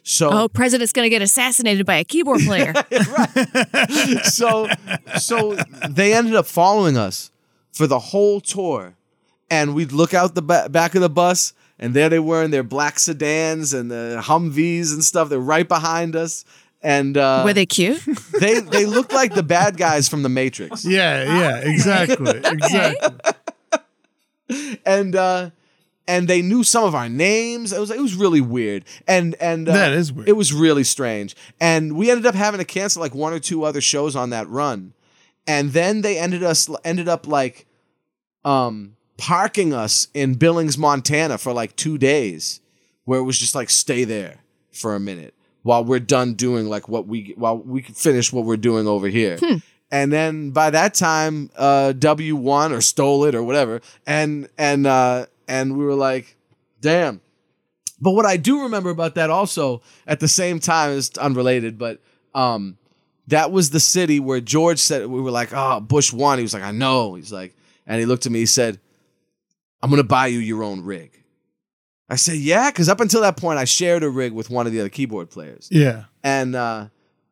[0.09, 2.73] So oh, president's going to get assassinated by a keyboard player.
[4.23, 4.69] so
[5.19, 5.57] so
[5.89, 7.33] they ended up following us
[7.73, 8.96] for the whole tour
[9.51, 12.51] and we'd look out the ba- back of the bus and there they were in
[12.51, 16.45] their black sedans and the humvees and stuff they're right behind us
[16.83, 18.01] and uh, Were they cute?
[18.41, 22.39] they they looked like the bad guys from the matrix Yeah, yeah, exactly.
[22.45, 23.35] Exactly.
[24.85, 25.51] and uh
[26.09, 27.73] and they knew some of our names.
[27.73, 30.29] It was it was really weird, and and uh, That is weird.
[30.29, 33.65] It was really strange, and we ended up having to cancel like one or two
[33.65, 34.93] other shows on that run,
[35.49, 37.67] and then they ended us ended up like,
[38.45, 42.61] um, parking us in Billings, Montana for like two days,
[43.05, 44.39] where it was just like stay there
[44.73, 48.57] for a minute while we're done doing like what we while we finish what we're
[48.57, 49.39] doing over here.
[49.91, 54.87] And then by that time, uh, W won or stole it or whatever, and and
[54.87, 56.37] uh, and we were like,
[56.81, 57.21] damn.
[58.01, 62.01] But what I do remember about that also at the same time is unrelated, but
[62.35, 62.79] um,
[63.29, 66.39] that was the city where George said we were like, oh, Bush won.
[66.39, 67.15] He was like, I know.
[67.15, 67.57] He's like,
[67.87, 68.41] and he looked at me.
[68.41, 68.79] He said,
[69.87, 71.23] I'm gonna buy you your own rig.
[72.09, 74.73] I said, yeah, because up until that point, I shared a rig with one of
[74.73, 76.05] the other keyboard players, Yeah.
[76.23, 76.89] and uh,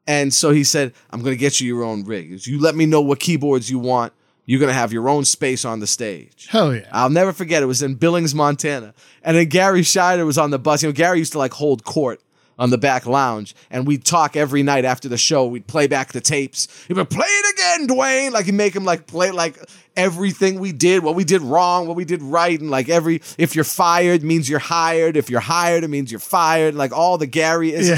[0.07, 2.33] and so he said, I'm gonna get you your own rig.
[2.33, 4.13] If you let me know what keyboards you want,
[4.47, 6.49] you're gonna have your own space on the stage.
[6.51, 6.89] Hell yeah.
[6.93, 7.63] I'll never forget.
[7.63, 10.83] It was in Billings, Montana, and then Garry Shider was on the bus.
[10.83, 12.21] You know, Gary used to like hold court
[12.59, 15.47] on the back lounge, and we'd talk every night after the show.
[15.47, 16.69] We'd play back the tapes.
[16.89, 18.33] He'd be play it again, Dwayne.
[18.33, 19.59] Like he'd make him like play like
[19.97, 23.55] everything we did, what we did wrong, what we did right, and like every if
[23.55, 25.17] you're fired means you're hired.
[25.17, 26.75] If you're hired, it means you're fired.
[26.75, 27.91] Like all the Garry is.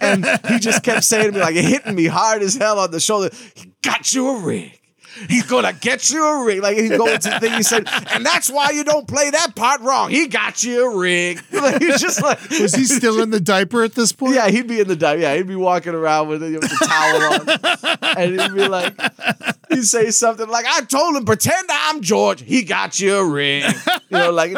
[0.00, 3.00] and he just kept saying to me, like hitting me hard as hell on the
[3.00, 3.30] shoulder.
[3.54, 4.78] He got you a rig.
[5.28, 6.62] He's gonna get you a rig.
[6.62, 9.54] Like he'd to into the thing he said, and that's why you don't play that
[9.54, 10.10] part wrong.
[10.10, 11.40] He got you a rig.
[11.62, 14.34] Like, he's just like Was he still in the diaper at this point?
[14.34, 15.20] Yeah, he'd be in the diaper.
[15.20, 16.58] Yeah, he'd be walking around with, the
[16.88, 17.22] towel
[18.02, 18.98] on, and he'd be like,
[19.68, 22.42] he'd say something like, "I told him pretend I'm George.
[22.42, 23.62] He got you a ring."
[24.10, 24.56] You know, like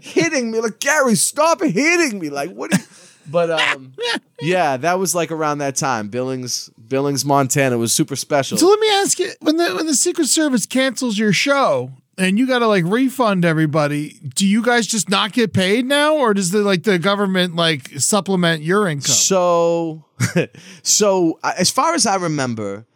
[0.00, 0.60] hitting me.
[0.60, 2.28] Like Garry, stop hitting me.
[2.28, 2.72] Like what?
[2.74, 2.84] Are you,
[3.28, 3.92] But um,
[4.40, 6.08] yeah, that was like around that time.
[6.08, 8.58] Billings, Billings, Montana was super special.
[8.58, 12.38] So let me ask you: when the when the Secret Service cancels your show and
[12.38, 16.34] you got to like refund everybody, do you guys just not get paid now, or
[16.34, 19.14] does the like the government like supplement your income?
[19.14, 20.04] So,
[20.82, 22.86] so as far as I remember,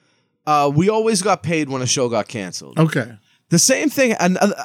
[0.46, 2.78] uh, we always got paid when a show got canceled.
[2.78, 3.16] okay.
[3.50, 4.52] The same thing, and uh,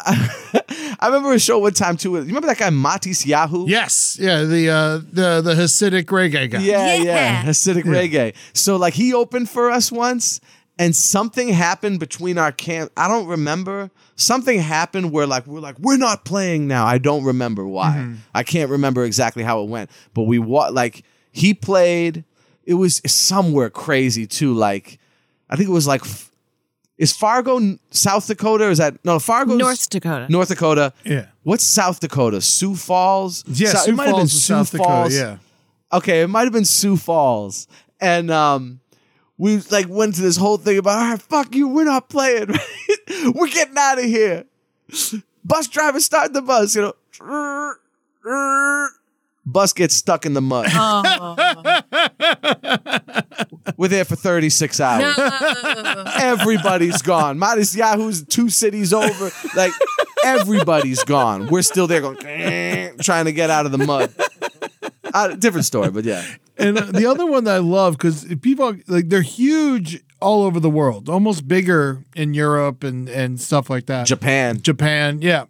[0.99, 2.11] I remember a show one time too.
[2.15, 3.67] You remember that guy Matisyahu?
[3.67, 4.17] Yes.
[4.21, 4.43] Yeah.
[4.43, 6.59] The uh the the Hasidic reggae guy.
[6.59, 7.43] Yeah, yeah, Yeah.
[7.43, 8.35] Hasidic reggae.
[8.53, 10.39] So like he opened for us once,
[10.77, 12.91] and something happened between our camp.
[12.95, 13.89] I don't remember.
[14.17, 16.85] Something happened where like we're like we're not playing now.
[16.85, 18.13] I don't remember why.
[18.35, 19.89] I can't remember exactly how it went.
[20.13, 22.23] But we wa- like he played.
[22.65, 24.53] It was somewhere crazy too.
[24.53, 24.99] Like
[25.49, 26.01] I think it was like.
[26.01, 26.31] f-
[26.97, 28.65] Is Fargo South Dakota?
[28.65, 29.55] Or is that no Fargo?
[29.57, 30.27] North Dakota.
[30.29, 30.93] North Dakota.
[31.03, 31.27] Yeah.
[31.43, 32.39] What's South Dakota?
[32.41, 33.43] Sioux Falls.
[33.47, 33.69] Yeah.
[33.73, 34.93] So- Sioux it might have been Falls is South Sioux Dakota.
[34.93, 35.37] Falls Yeah.
[35.91, 37.67] okay, it might have been Sioux Falls.
[37.99, 38.79] And um
[39.37, 42.47] we like went to this whole thing about all right, fuck you, we're not playing.
[43.33, 44.45] we're getting out of here.
[45.43, 46.93] Bus driver start the bus, you know.
[49.45, 50.65] Bus gets stuck in the mud.
[53.77, 55.15] We're there for 36 hours.
[56.19, 57.37] Everybody's gone.
[57.37, 59.31] Matisyahu's two cities over.
[59.55, 59.71] Like
[60.23, 61.47] everybody's gone.
[61.47, 62.17] We're still there going
[63.01, 64.13] trying to get out of the mud.
[65.13, 66.25] Uh, different story, but yeah.
[66.57, 70.59] And uh, the other one that I love because people like they're huge all over
[70.59, 74.07] the world, almost bigger in Europe and and stuff like that.
[74.07, 74.61] Japan.
[74.61, 75.45] Japan, yeah.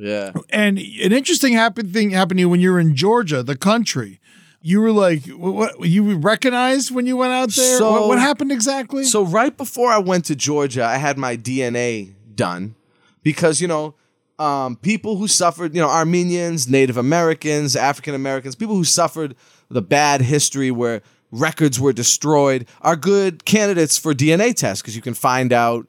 [0.00, 0.32] Yeah.
[0.48, 4.18] And an interesting happen thing happened to you when you were in Georgia, the country.
[4.62, 5.86] You were like, what?
[5.88, 7.78] you recognized when you went out there?
[7.78, 9.04] So- what, what happened exactly?
[9.04, 12.74] So right before I went to Georgia, I had my DNA done
[13.22, 13.94] because you know
[14.38, 19.36] um, people who suffered, you know, Armenians, Native Americans, African Americans, people who suffered
[19.68, 25.02] the bad history where records were destroyed are good candidates for DNA tests because you
[25.02, 25.86] can find out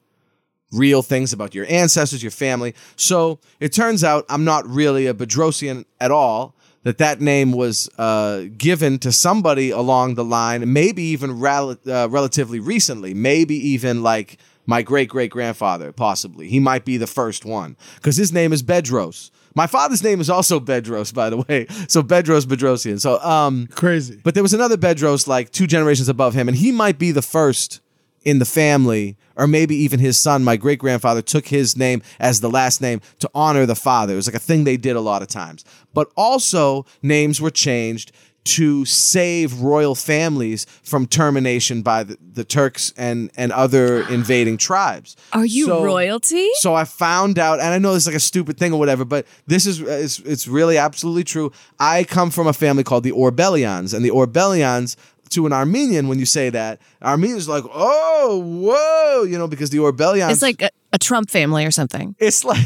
[0.72, 2.74] real things about your ancestors, your family.
[2.96, 6.56] So it turns out I'm not really a Bedrosian at all.
[6.84, 12.08] That that name was uh, given to somebody along the line, maybe even rel- uh,
[12.10, 16.48] relatively recently, maybe even like my great great grandfather, possibly.
[16.48, 19.30] He might be the first one because his name is Bedros.
[19.54, 21.68] My father's name is also Bedros, by the way.
[21.88, 23.00] So Bedros Bedrosian.
[23.00, 24.20] So um, Crazy.
[24.24, 27.22] but there was another Bedros like two generations above him, and he might be the
[27.22, 27.80] first
[28.24, 32.42] in the family, or maybe even his son, my great grandfather, took his name as
[32.42, 34.14] the last name to honor the father.
[34.14, 35.66] It was like a thing they did a lot of times.
[35.94, 38.12] But also, names were changed
[38.44, 45.16] to save royal families from termination by the, the Turks and, and other invading tribes.
[45.34, 46.50] Are you So- royalty?
[46.56, 49.06] so I found out, and I know this is like a stupid thing or whatever,
[49.06, 51.52] but this is it's, it's really absolutely true.
[51.80, 54.96] I come from a family called the Orbelians, and the Orbelians
[55.32, 59.80] to an Armenian, when you say that, Armenians like, oh, whoa, you know, because the
[59.80, 62.16] Orbelians, it's like a, a Trump family or something.
[62.20, 62.64] it's like,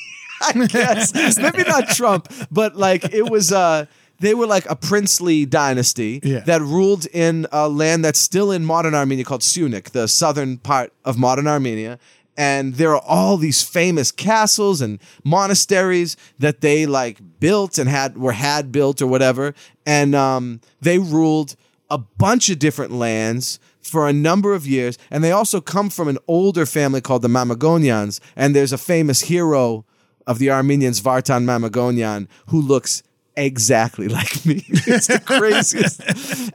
[0.42, 3.52] I guess maybe not Trump, but like it was.
[3.52, 3.86] uh
[4.20, 6.40] they were like a princely dynasty Yeah.
[6.40, 10.92] that ruled in a land that's still in modern Armenia called Syunik, the southern part
[11.04, 12.00] of modern Armenia.
[12.36, 18.18] And there are all these famous castles and monasteries that they like built and had
[18.18, 19.54] were had built or whatever.
[19.86, 21.54] And um, they ruled
[21.90, 24.98] a bunch of different lands for a number of years.
[25.10, 28.20] And they also come from an older family called the Mamikonians.
[28.36, 29.84] And there's a famous hero
[30.26, 33.02] of the Armenians, Vartan Mamikonian, who looks
[33.36, 34.64] exactly like me.
[34.68, 36.02] it's the craziest.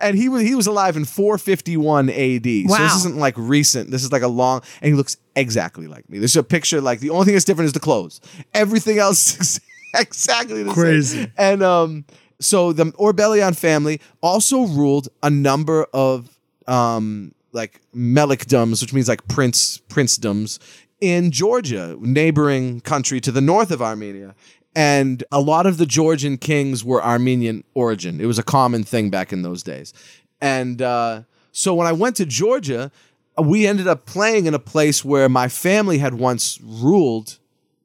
[0.01, 2.45] and he was he was alive in 451 AD.
[2.45, 2.75] Wow.
[2.77, 3.89] So this isn't like recent.
[3.89, 6.19] This is like a long and he looks exactly like me.
[6.19, 8.19] There's a picture like the only thing that's different is the clothes.
[8.53, 9.61] Everything else is
[9.95, 11.19] exactly the Crazy.
[11.19, 11.31] same.
[11.37, 12.05] And um
[12.43, 16.37] so the Orbelian family also ruled a number of
[16.67, 20.59] um like melikdoms, which means like prince princedoms
[20.99, 24.35] in Georgia, neighboring country to the north of Armenia.
[24.75, 28.19] And a lot of the Georgian kings were Armenian origin.
[28.19, 29.93] It was a common thing back in those days.
[30.41, 32.91] And uh, so when I went to Georgia,
[33.37, 37.37] we ended up playing in a place where my family had once ruled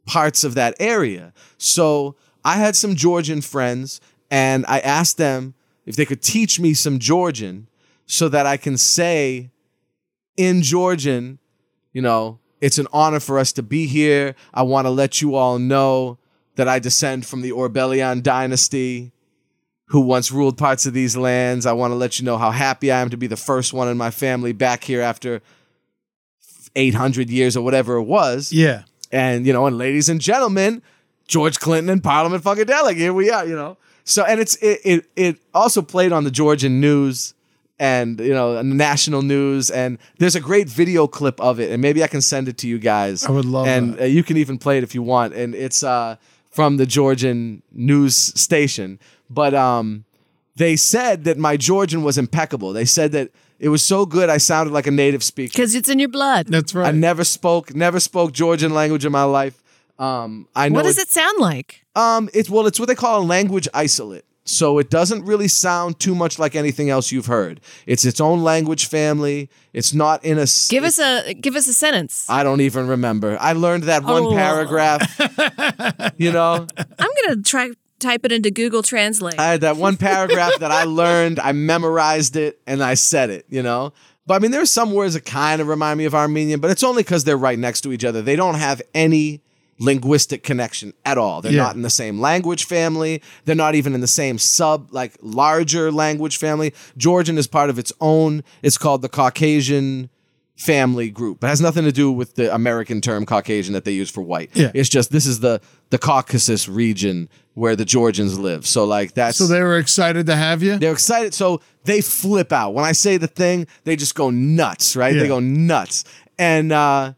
[0.07, 1.35] parts of that area.
[1.59, 4.01] So I had some Georgian friends,
[4.31, 5.55] and I asked them
[5.87, 7.69] if they could teach me some Georgian
[8.07, 9.51] so that I can say
[10.37, 11.39] in Georgian,
[11.93, 14.35] you know, it's an honor for us to be here.
[14.53, 16.19] I want to let you all know
[16.57, 19.13] that I descend from the Orbelian dynasty
[19.87, 21.65] who once ruled parts of these lands.
[21.67, 23.89] I want to let you know how happy I am to be the first one
[23.89, 25.41] in my family back here after
[26.77, 28.53] 800 years or whatever it was.
[28.53, 28.83] Yeah.
[29.11, 30.83] And, you know, and ladies and gentlemen,
[31.27, 33.79] George Clinton and Parliament Funkadelic, here we are, you know.
[34.09, 37.35] So and it's it, it it also played on the Georgian news
[37.79, 42.03] and you know national news and there's a great video clip of it and maybe
[42.03, 43.25] I can send it to you guys.
[43.27, 44.01] I would love and that.
[44.01, 46.17] uh, you can even play it if you want and it's uh
[46.51, 48.99] from the Georgian news station.
[49.29, 50.05] But um
[50.57, 52.73] they said that my Georgian was impeccable.
[52.73, 53.31] They said that
[53.61, 55.53] it was so good I sounded like a native speaker.
[55.53, 56.47] Because it's in your blood.
[56.49, 56.89] That's right.
[56.89, 59.63] I never spoke never spoke Georgian language in my life.
[59.99, 61.85] Um I know What does it sound like?
[61.97, 64.25] um, it's well, it's what they call a language isolate.
[64.45, 67.61] So it doesn't really sound too much like anything else you've heard.
[67.87, 69.51] It's its own language family.
[69.75, 70.47] It's not in a.
[70.71, 72.25] Give us a give us a sentence.
[72.31, 73.37] I don't even remember.
[73.39, 74.33] I learned that one Oh.
[74.33, 75.03] paragraph.
[76.17, 76.67] you know,
[76.99, 79.39] I'm gonna try type it into Google Translate.
[79.39, 81.41] I had that one paragraph that I learned.
[81.41, 83.45] I memorized it and I said it.
[83.51, 83.93] You know,
[84.27, 86.83] but I mean, there's some words that kind of remind me of Armenian, but it's
[86.85, 88.23] only because they're right next to each other.
[88.23, 89.43] They don't have any
[89.79, 91.41] linguistic connection at all.
[91.41, 91.63] They're Yeah.
[91.63, 93.23] not in the same language family.
[93.45, 96.75] They're not even in the same sub, like larger language family.
[96.97, 98.43] Georgian is part of its own.
[98.63, 100.11] It's called the Caucasian
[100.57, 101.45] family group.
[101.45, 104.51] It has nothing to do with the American term Caucasian that they use for white.
[104.55, 104.73] Yeah.
[104.75, 105.61] It's just this is the
[105.91, 108.67] the Caucasus region where the Georgians live.
[108.67, 110.77] So like that's so they were excited to have you.
[110.79, 111.35] they're excited.
[111.35, 112.75] So they flip out.
[112.75, 115.15] When I say the thing, they just go nuts, right?
[115.15, 115.23] Yeah.
[115.23, 116.03] They go nuts.
[116.41, 117.13] And uh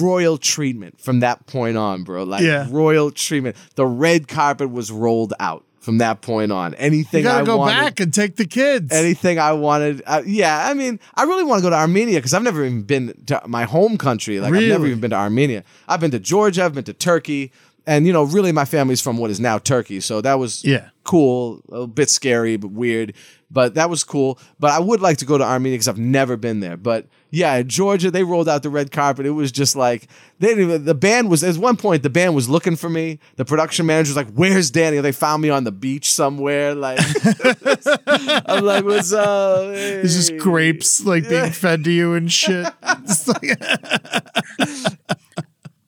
[0.00, 2.24] royal treatment from that point on, bro.
[2.24, 2.66] Like Yeah.
[2.70, 3.56] royal treatment.
[3.76, 6.74] The red carpet was rolled out from that point on.
[6.74, 8.92] Anything You gotta I go wanted, back and take the kids.
[8.92, 10.02] anything I wanted.
[10.06, 12.82] Uh, yeah, I mean, I really want to go to Armenia because I've never even
[12.82, 14.38] been to my home country.
[14.40, 15.64] Like I've never even been to Armenia.
[15.88, 16.64] I've been to Georgia.
[16.64, 17.52] I've been to Turkey,
[17.86, 20.00] and you know, really, my family's from what is now Turkey.
[20.00, 20.88] So that was Yeah.
[21.08, 21.62] Cool.
[21.72, 23.14] A bit scary, but weird.
[23.50, 24.38] But that was cool.
[24.60, 26.76] But I would like to go to Armenia because I've never been there.
[26.76, 29.24] But yeah, Georgia, they rolled out the red carpet.
[29.24, 30.06] It was just like
[30.38, 31.42] they didn't even, the band was.
[31.42, 33.20] At one point, the band was looking for me.
[33.36, 36.74] The production manager was like, "Where's Danny?" They found me on the beach somewhere.
[36.74, 37.00] Like
[38.06, 42.66] I'm like, "What's up?" It's just grapes like being fed to you and shit.
[42.82, 44.98] It's like-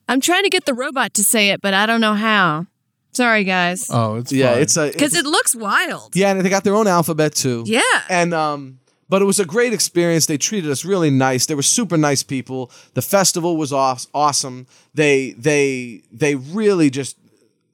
[0.08, 2.66] I'm trying to get the robot to say it, but I don't know how.
[3.12, 3.86] Sorry, guys.
[3.90, 4.62] oh, it's Yeah, fine.
[4.62, 6.14] it's a Because it looks wild.
[6.14, 7.64] yeah, and they got their own alphabet too.
[7.66, 7.80] Yeah.
[8.08, 10.26] And um but it was a great experience.
[10.26, 11.46] They treated us really nice.
[11.46, 12.70] They were super nice people.
[12.94, 14.66] The festival was aw- awesome.
[14.94, 17.16] They they they really just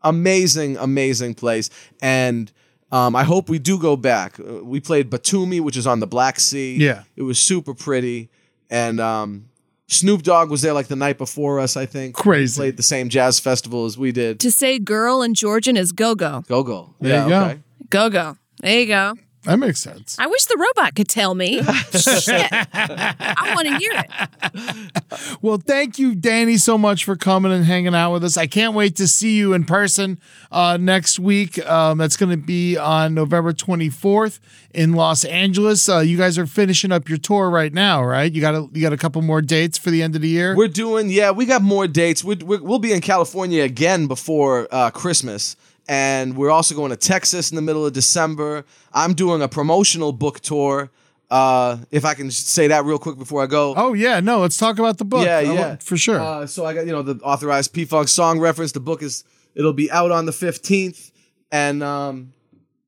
[0.03, 1.69] amazing amazing place
[2.01, 2.53] and
[2.93, 4.39] um, I hope we do go back.
[4.39, 6.77] Uh, We played Batumi, which is on the Black Sea.
[6.77, 7.03] Yeah.
[7.17, 8.31] it was super pretty,
[8.71, 9.47] and um,
[9.89, 11.77] Snoop Dogg was there like the night before us.
[11.77, 12.59] I think Crazy.
[12.59, 14.41] Played the same jazz festival as we did.
[14.41, 16.43] To say girl in Georgian is go go.
[16.49, 16.95] Go go.
[17.01, 17.45] There yeah, you go.
[17.45, 17.61] okay.
[17.91, 18.37] Go go.
[18.61, 19.15] There you go.
[19.47, 20.17] That makes sense.
[20.19, 21.63] I wish the robot could tell me.
[21.93, 22.49] Shit.
[22.53, 25.39] I want to hear it.
[25.41, 28.37] Well, thank you, Danny, so much for coming and hanging out with us.
[28.37, 30.19] I can't wait to see you in person
[30.51, 31.65] uh, next week.
[31.67, 34.41] Um, that's going to be on November 24th
[34.75, 35.89] in Los Angeles.
[35.89, 38.33] Uh, you guys are finishing up your tour right now, right?
[38.33, 40.57] You got a, you got a couple more dates for the end of the year.
[40.57, 42.25] We're doing, yeah, we got more dates.
[42.25, 45.57] we we we'll be in California again before uh, Christmas.
[45.89, 48.65] And we're also going to Texas in the middle of December.
[48.93, 50.91] I'm doing a promotional book tour.
[51.31, 53.75] Uh, if I can say that real quick before I go.
[53.77, 55.25] oh yeah, no, let's talk about the book.
[55.27, 56.21] yeah, I yeah, want- for sure.
[56.21, 58.73] Uh, so I got you know the authorized P Funk song reference.
[58.73, 59.25] The book is
[59.55, 61.11] it'll be out on the 15th,
[61.51, 62.33] and um,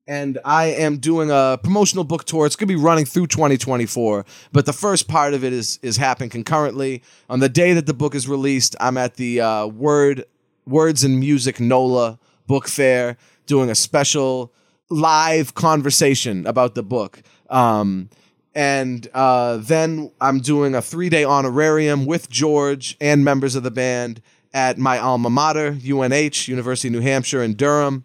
[0.07, 2.45] and I am doing a promotional book tour.
[2.45, 6.29] It's gonna be running through 2024, but the first part of it is is happening
[6.29, 8.73] concurrently on the day that the book is released.
[8.79, 10.23] I'm at the uh, Word
[10.65, 12.19] Words and Music NOLA
[12.49, 14.51] book fair doing a special
[14.89, 17.21] live conversation about the book.
[17.49, 18.09] Um,
[18.55, 23.71] and uh, then I'm doing a three day honorarium with George and members of the
[23.71, 24.21] band
[24.51, 28.03] at my alma mater, UNH, University of New Hampshire in Durham,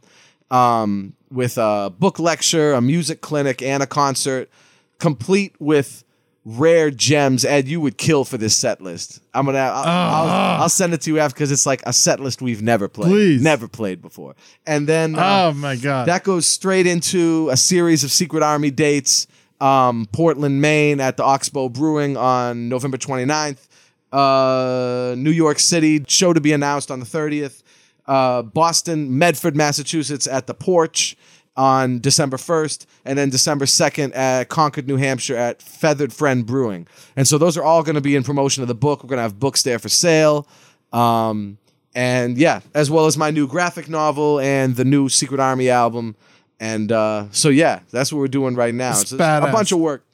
[0.50, 4.50] um, with a book lecture, a music clinic, and a concert,
[4.98, 6.04] complete with
[6.44, 7.44] rare gems.
[7.44, 9.20] Ed, you would kill for this set list.
[9.32, 12.20] I'm gonna, I'll, I'll, I'll send it to you after because it's like a set
[12.20, 13.42] list we've never played, Please.
[13.42, 14.34] never played before.
[14.66, 16.08] And then, uh, oh my god.
[16.08, 19.26] that goes straight into a series of Secret Army dates.
[19.60, 23.68] Um, Portland, Maine at the Oxbow Brewing on November 29th.
[24.12, 27.62] Uh, New York City, show to be announced on the 30th.
[28.06, 31.16] Uh, Boston, Medford, Massachusetts at the Porch
[31.56, 32.86] on December 1st.
[33.04, 36.86] And then December 2nd at Concord, New Hampshire at Feathered Friend Brewing.
[37.16, 39.02] And so those are all going to be in promotion of the book.
[39.02, 40.48] We're going to have books there for sale.
[40.92, 41.58] Um,
[41.94, 46.16] and yeah, as well as my new graphic novel and the new Secret Army album.
[46.60, 48.92] And uh, so yeah, that's what we're doing right now.
[48.92, 49.12] It's
[49.48, 50.04] a bunch of work,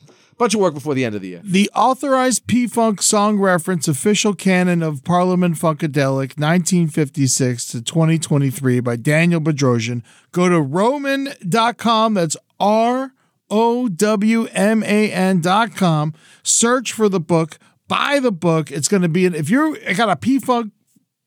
[0.41, 1.41] bunch of work before the end of the year.
[1.45, 8.97] The authorized P Funk song reference official canon of Parliament Funkadelic 1956 to 2023 by
[8.97, 10.03] Daniel Bedrosian.
[10.32, 12.14] Go to Rowman.com.
[12.14, 13.12] That's R
[13.51, 16.14] O W M A N.com.
[16.43, 17.59] Search for the book.
[17.86, 18.70] Buy the book.
[18.70, 20.72] It's going to be, an, if you're got a P Funk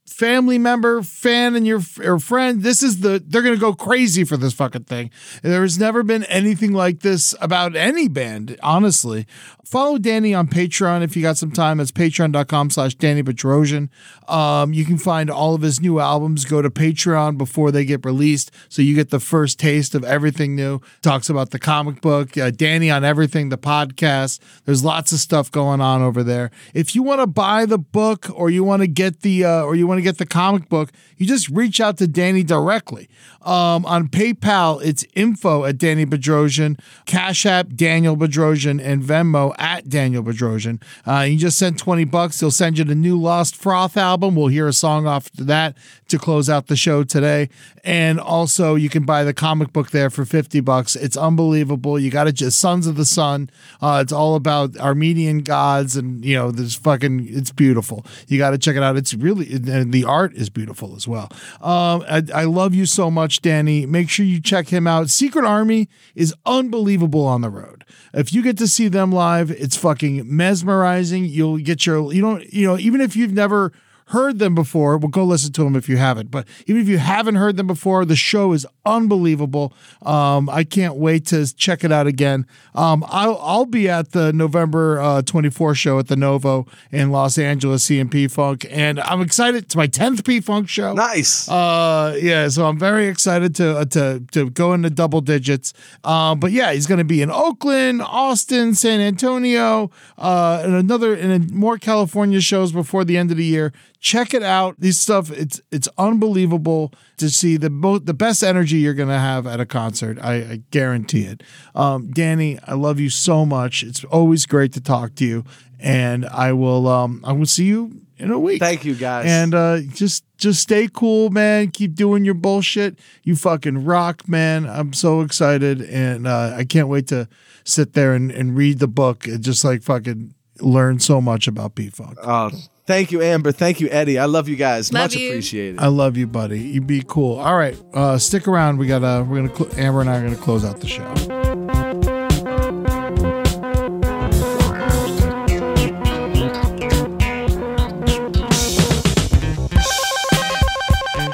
[0.06, 4.38] family member, fan, and your or friend, this is the they're gonna go crazy for
[4.38, 5.10] this fucking thing.
[5.42, 9.26] There has never been anything like this about any band, honestly.
[9.66, 11.80] Follow Danny on Patreon if you got some time.
[11.80, 13.90] It's patreon.com slash Danny Bedrosian.
[14.30, 16.46] Um, you can find all of his new albums.
[16.46, 20.56] Go to Patreon before they get released so you get the first taste of everything
[20.56, 20.80] new.
[21.02, 24.40] Talks about the comic book, uh, Danny on everything, the podcast.
[24.66, 26.52] There's lots of stuff going on over there.
[26.74, 29.76] If you want to buy the book or you want to get the uh, or
[29.76, 33.10] you want to get the comic book, you just reach out to Danny directly.
[33.42, 39.90] Um, on PayPal, it's info at Danny Bedrosian, Cash App Daniel Bedrosian, and Venmo at
[39.90, 40.82] Daniel Bedrosian.
[41.06, 42.40] Uh, you just send 20 bucks.
[42.40, 44.36] He'll send you the new Lost Froth album.
[44.36, 45.76] We'll hear a song off that
[46.08, 47.50] to close out the show today.
[47.84, 50.96] And also, you can buy the comic book there for 50 bucks.
[50.96, 52.00] It's unbelievable.
[52.00, 53.50] You got to just Sons of the Sun.
[53.82, 58.06] Uh, it's all about Armenian gods, and you know, this fucking, it's beautiful.
[58.28, 58.96] You got to check it out.
[58.96, 59.48] It's really,
[59.84, 61.30] and the art is beautiful as well.
[61.62, 63.86] Um, I, I love you so much, Danny.
[63.86, 65.10] Make sure you check him out.
[65.10, 67.84] Secret Army is unbelievable on the road.
[68.14, 71.26] If you get to see them live, it's fucking mesmerizing.
[71.26, 73.74] You'll get your, you don't, you know, even if you've never
[74.14, 76.30] heard them before, well, go listen to them if you haven't.
[76.30, 79.74] But even if you haven't heard them before, the show is unbelievable.
[80.04, 82.46] Um, I can't wait to check it out again.
[82.76, 87.40] Um, I'll, I'll be at the November uh, 24 show at the Novo in Los
[87.40, 89.64] Angeles, CMP Funk, and I'm excited.
[89.64, 90.94] It's my 10th P Funk show.
[90.94, 91.50] Nice.
[91.50, 95.74] Uh, yeah, so I'm very excited to uh, to to go into double digits.
[96.04, 99.90] Um, but yeah, he's going to be in Oakland, Austin, San Antonio,
[100.20, 103.74] uh, and another and more California shows before the end of the year.
[104.04, 104.76] Check it out.
[104.78, 109.18] These stuff it's it's unbelievable to see the both the best energy you're going to
[109.18, 110.20] have at a concert.
[110.22, 111.42] I, I guarantee it.
[111.74, 113.82] Um, Danny, I love you so much.
[113.82, 115.46] It's always great to talk to you,
[115.80, 118.60] and I will um I will see you in a week.
[118.60, 119.26] Thank you, guys.
[119.26, 121.72] And uh, just just stay cool, man.
[121.72, 123.00] Keep doing your bullshit.
[123.24, 124.68] You fucking rock, man.
[124.68, 127.30] I'm so excited, and uh, I can't wait to
[127.64, 131.76] sit there and, and read the book and just like fucking learn so much about
[131.76, 132.18] P Funk.
[132.22, 132.52] Oh,
[132.86, 133.52] thank you, Amber.
[133.52, 134.20] Thank you, Eddie.
[134.20, 134.92] I love you guys.
[134.92, 135.30] Love Much you.
[135.30, 135.80] appreciated.
[135.80, 136.60] I love you, buddy.
[136.60, 137.40] You be cool.
[137.40, 138.78] All right, uh, stick around.
[138.78, 139.24] We gotta.
[139.24, 139.56] We're gonna.
[139.56, 141.04] Cl- Amber and I are gonna close out the show.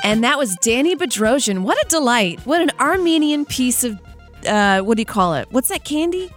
[0.03, 1.61] And that was Danny Bedrosian.
[1.61, 2.39] What a delight.
[2.45, 3.99] What an Armenian piece of,
[4.47, 5.47] uh, what do you call it?
[5.51, 6.31] What's that candy?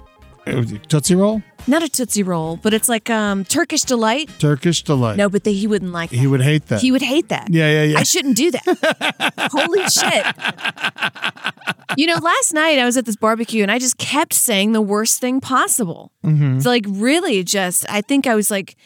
[0.88, 4.28] Tootsie Roll, Not a Tootsie Roll, but it's like um, Turkish Delight.
[4.38, 5.16] Turkish delight.
[5.16, 6.16] No, but they, he wouldn't like that.
[6.16, 6.80] he would hate that.
[6.80, 7.50] He would hate that.
[7.50, 7.98] Yeah, yeah, yeah.
[7.98, 9.50] I shouldn't do that.
[9.52, 10.26] Holy shit.
[11.96, 14.80] You know, last night I was at this barbecue and I just kept saying the
[14.80, 16.10] worst thing possible.
[16.24, 16.56] Mm-hmm.
[16.56, 18.76] It's like really just, I think I was like,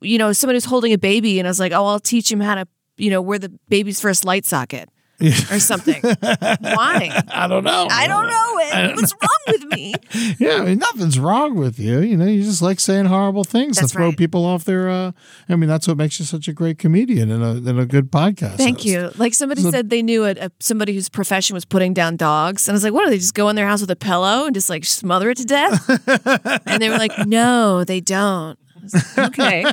[0.00, 2.40] you know, somebody was holding a baby and I was like, oh, I'll teach him
[2.40, 4.88] how to, you know, wear the baby's first light socket
[5.20, 6.00] or something.
[6.02, 7.22] Why?
[7.32, 7.88] I don't know.
[7.90, 8.58] I don't know
[8.90, 8.96] it.
[8.96, 9.94] What's wrong with me?
[10.38, 12.00] Yeah, I mean, nothing's wrong with you.
[12.00, 14.16] You know, you just like saying horrible things That's to throw right.
[14.16, 14.88] people off their.
[14.88, 15.12] Uh,
[15.48, 18.10] I mean, that's what makes you such a great comedian and a, and a good
[18.10, 18.56] podcast.
[18.56, 18.86] Thank host.
[18.86, 19.10] you.
[19.16, 22.68] Like somebody So- said they knew a, a somebody whose profession was putting down dogs,
[22.68, 24.46] and I was like, "What do they just go in their house with a pillow
[24.46, 25.88] and just like smother it to death?"
[26.66, 28.58] and they were like, "No, they don't."
[28.94, 29.64] I was like, okay,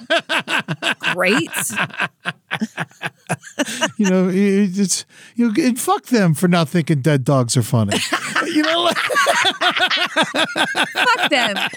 [1.14, 1.50] great.
[3.98, 5.04] You know, it- it's
[5.36, 5.52] you.
[5.52, 7.98] Know, fuck them for not thinking dead dogs are funny.
[8.46, 9.30] you know, like, Fuck
[11.30, 11.58] them.
[11.58, 11.70] And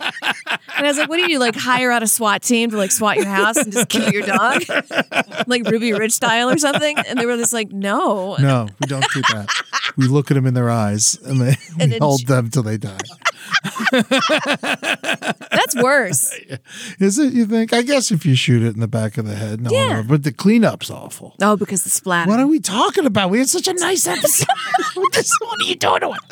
[0.76, 1.38] I was like, "What do you do?
[1.38, 4.22] Like hire out a SWAT team to like SWAT your house and just kill your
[4.26, 4.62] dog,
[5.46, 9.06] like Ruby Ridge style or something?" And they were just like, "No." no, we don't
[9.14, 9.48] do that.
[9.96, 12.62] We look at them in their eyes and they And we hold sh- them till
[12.62, 12.98] they die.
[15.50, 16.38] That's worse.
[17.00, 17.27] Is it?
[17.32, 17.72] You think?
[17.72, 19.70] I guess if you shoot it in the back of the head, no.
[19.70, 20.02] Yeah.
[20.06, 21.34] But the cleanup's awful.
[21.40, 22.30] Oh, because the splatter.
[22.30, 23.30] What are we talking about?
[23.30, 24.46] We had such a nice episode.
[24.94, 26.22] what, this, what are you doing to it?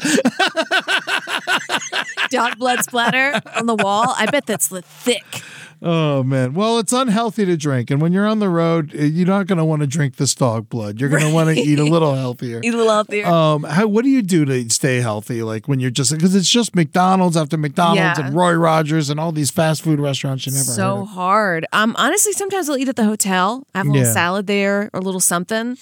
[2.30, 4.14] dog blood splatter on the wall.
[4.16, 5.42] I bet that's the thick.
[5.88, 6.52] Oh man.
[6.54, 9.58] Well, it's unhealthy to drink, and when you're on the road, eh, you're not going
[9.58, 11.00] to want to drink this dog blood.
[11.00, 12.60] You're going to want to eat a little healthier.
[12.64, 13.24] Eat a little healthier.
[13.26, 15.44] Um, how, what do you do to stay healthy?
[15.44, 18.26] Like when you're just because it's just McDonald's after McDonald's Yeah.
[18.26, 21.66] and Roy Rogers and all these fast food restaurants you never so hard.
[21.72, 23.64] Um, honestly, sometimes I'll eat at the hotel.
[23.72, 24.12] I have a little Yeah.
[24.12, 25.78] salad there or a little something.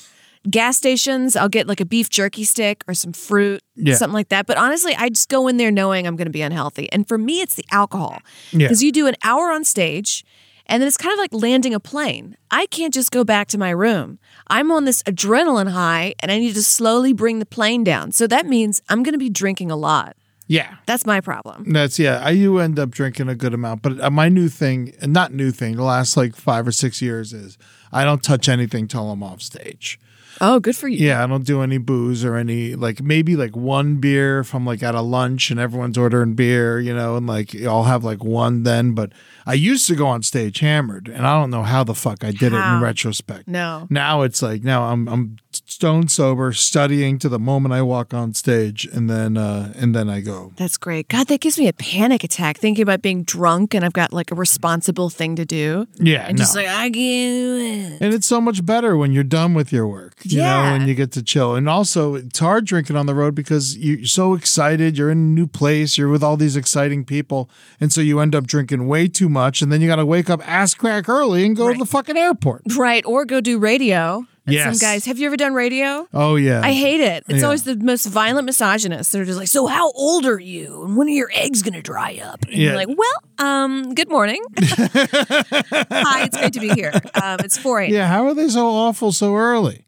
[0.51, 3.95] Gas stations, I'll get like a beef jerky stick or some fruit, Yeah.
[3.95, 4.47] something like that.
[4.47, 6.91] But honestly, I just go in there knowing I'm going to be unhealthy.
[6.93, 8.19] And for me, it's the alcohol
[8.53, 8.59] Yeah.
[8.69, 10.25] because you do an hour on stage.
[10.66, 12.37] And then it's kind of like landing a plane.
[12.51, 14.19] I can't just go back to my room.
[14.49, 18.12] I'm on this adrenaline high and I need to slowly bring the plane down.
[18.12, 20.16] So that means I'm going to be drinking a lot.
[20.47, 20.77] Yeah.
[20.87, 21.73] That's my problem.
[21.73, 22.19] That's yeah.
[22.23, 25.33] I you end up drinking a good amount, but uh, my new thing, and not
[25.33, 27.57] new thing, the last like five or six years is
[27.93, 29.99] I don't touch anything till I'm off stage.
[30.40, 31.06] Oh, good for you.
[31.06, 34.66] Yeah, I don't do any booze or any like maybe like one beer if I'm
[34.66, 38.24] like at a lunch and everyone's ordering beer, you know, and like I'll have like
[38.24, 38.93] one then.
[38.93, 39.12] But
[39.47, 42.31] I used to go on stage hammered, and I don't know how the fuck I
[42.31, 43.48] did it in retrospect.
[43.48, 43.86] No.
[43.90, 45.36] Now it's like now I'm I'm
[45.75, 50.09] stone sober, studying to the moment I walk on stage, and then uh and then
[50.09, 50.53] I go.
[50.57, 51.09] That's great.
[51.09, 54.31] God, that gives me a panic attack thinking about being drunk and I've got like
[54.31, 55.87] a responsible thing to do.
[55.99, 58.01] Yeah, And just like, I can't.
[58.01, 60.75] And it's so much better when you're done with your work, you know, Yeah.
[60.75, 61.55] and you get to chill.
[61.55, 64.97] And also, it's hard drinking on the road because you're so excited.
[64.97, 65.99] You're in a new place.
[65.99, 67.51] You're with all these exciting people.
[67.81, 69.63] And so you end up drinking way too much.
[69.63, 72.17] And then you got to wake up ass crack early and go to the fucking
[72.17, 72.63] airport.
[72.77, 73.05] Right.
[73.07, 74.27] Or go do radio.
[74.47, 74.79] Yes.
[74.79, 76.07] Some guys, have you ever done radio?
[76.12, 76.61] Oh, yeah.
[76.62, 77.25] I hate it.
[77.29, 77.45] It's Yeah.
[77.45, 79.11] always the most violent misogynists.
[79.12, 80.85] They're just like, so how old are you?
[80.85, 82.43] And when are your eggs going to dry up?
[82.45, 82.69] And Yeah.
[82.69, 83.19] you're like, well,
[83.49, 84.43] um, good morning.
[84.61, 86.93] Hi, it's great to be here.
[87.23, 87.93] Um, it's 4 a.m.
[87.93, 89.85] Yeah, how are they so awful so early?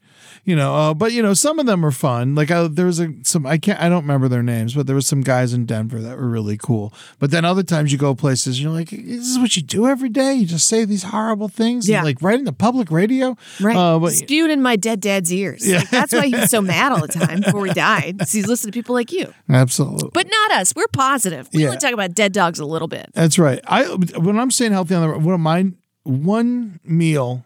[0.46, 2.36] You know, uh, but you know, some of them are fun.
[2.36, 4.94] Like uh, there was a some I can't I don't remember their names, but there
[4.94, 6.94] was some guys in Denver that were really cool.
[7.18, 10.08] But then other times you go places, you're like, this is what you do every
[10.08, 10.34] day.
[10.34, 11.96] You just say these horrible things, Yeah.
[11.98, 13.36] and, like right in the public radio.
[13.60, 13.76] Right.
[13.76, 15.66] Uh, but, Spewed in my dead dad's ears.
[15.66, 18.20] Like, that's why he was so mad all the time before he died.
[18.30, 19.34] He's listening to people like you.
[19.50, 20.10] absolutely.
[20.14, 20.72] But not us.
[20.76, 21.48] We're positive.
[21.52, 21.70] We Yeah.
[21.70, 23.10] only talk about dead dogs a little bit.
[23.14, 23.58] That's right.
[23.66, 23.82] I
[24.16, 27.44] when I'm saying healthy on the one of mine one meal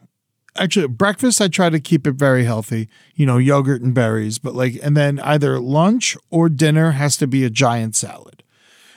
[0.56, 4.55] actually breakfast I try to keep it very healthy, you know, yogurt and berries, but
[4.55, 8.40] like and then either lunch or dinner has to be a giant salad.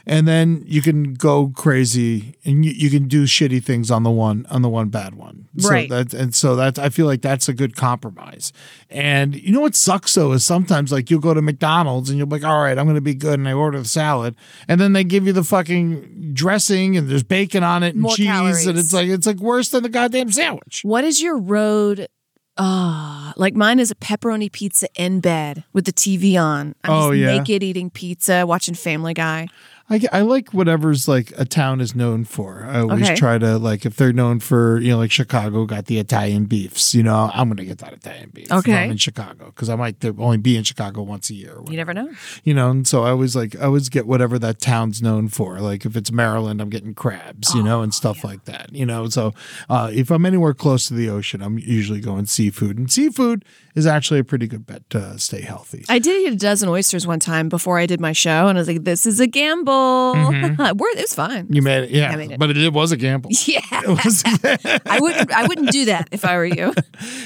[0.05, 4.11] And then you can go crazy and you, you can do shitty things on the
[4.11, 5.47] one on the one bad one.
[5.55, 5.87] Right.
[5.89, 8.51] So that and so that I feel like that's a good compromise.
[8.89, 12.27] And you know what sucks though is sometimes like you'll go to McDonald's and you'll
[12.27, 14.35] be like, all right, I'm gonna be good and I order the salad.
[14.67, 18.13] And then they give you the fucking dressing and there's bacon on it and More
[18.13, 20.81] cheese and it's like it's like worse than the goddamn sandwich.
[20.83, 22.07] What is your road?
[22.55, 26.75] Ah, like mine is a pepperoni pizza in bed with the TV on.
[26.83, 27.37] I'm Oh, just yeah.
[27.37, 29.47] naked eating pizza, watching Family Guy.
[29.89, 32.65] I, I like whatever's like a town is known for.
[32.65, 33.15] I always Okay.
[33.15, 36.95] try to like if they're known for you know like Chicago got the Italian beefs.
[36.95, 38.45] You know I'm gonna get that Italian beef.
[38.45, 38.85] if Okay.
[38.85, 41.55] I'm in Chicago because I might only be in Chicago once a year.
[41.57, 42.09] Or You never know.
[42.45, 45.59] you know and so i always like i always get whatever that town's known for
[45.59, 49.07] like if it's maryland i'm getting crabs you know and stuff like that you know
[49.09, 49.33] so
[49.69, 53.43] uh, if i'm anywhere close to the ocean i'm usually going seafood and seafood
[53.75, 57.07] is actually a pretty good bet to stay healthy I did eat a dozen oysters
[57.07, 60.13] one time before I did my show, and I was like, "This is a gamble."
[60.13, 61.47] We're- it was fine.
[61.49, 62.39] you made it yeah made it.
[62.39, 65.31] but it, it was a gamble Yeah, I wouldn't.
[65.31, 66.73] I wouldn't do that if I were you.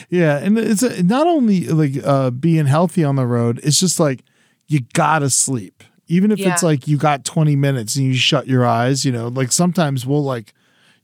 [0.10, 4.00] yeah and it's a, not only like uh, being healthy on the road it's just
[4.00, 4.24] like
[4.68, 8.66] you gotta sleep even if it's like you got 20 minutes and you shut your
[8.66, 10.54] eyes you know like sometimes we'll like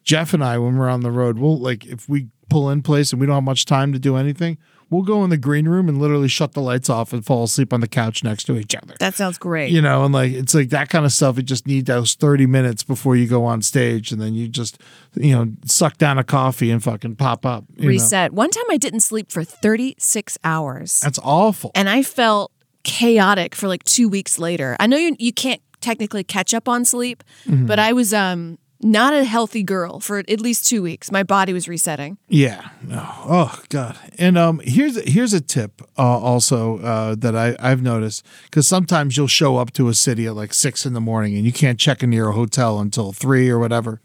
[0.03, 3.11] jeff and i when we're on the road we'll like if we pull in place
[3.11, 4.57] and we don't have much time to do anything
[4.93, 7.73] we'll go in the green room and literally shut the lights off and fall asleep
[7.73, 9.71] on the couch next to each other That sounds great.
[9.71, 12.45] you know and like it's like that kind of stuff you just need those 30
[12.45, 14.77] minutes before you go on stage and then you just
[15.15, 17.87] you know suck down a coffee and fucking pop up you know?
[17.89, 18.31] Reset.
[18.33, 20.99] One time I didn't sleep for 36 hours.
[21.01, 22.51] that's awful and I felt
[22.83, 24.75] chaotic for like two weeks later.
[24.79, 27.65] I know you you can't technically catch up on sleep, Mm-hmm.
[27.65, 31.11] but I was um not a healthy girl for at least two weeks.
[31.11, 32.17] My body was resetting.
[32.27, 32.69] Yeah.
[32.91, 33.97] Oh, oh, God.
[34.17, 39.17] And um, here's here's a tip uh, also uh, that I I've noticed because sometimes
[39.17, 41.79] you'll show up to a city at like six in the morning and you can't
[41.79, 44.01] check into your hotel until three or whatever.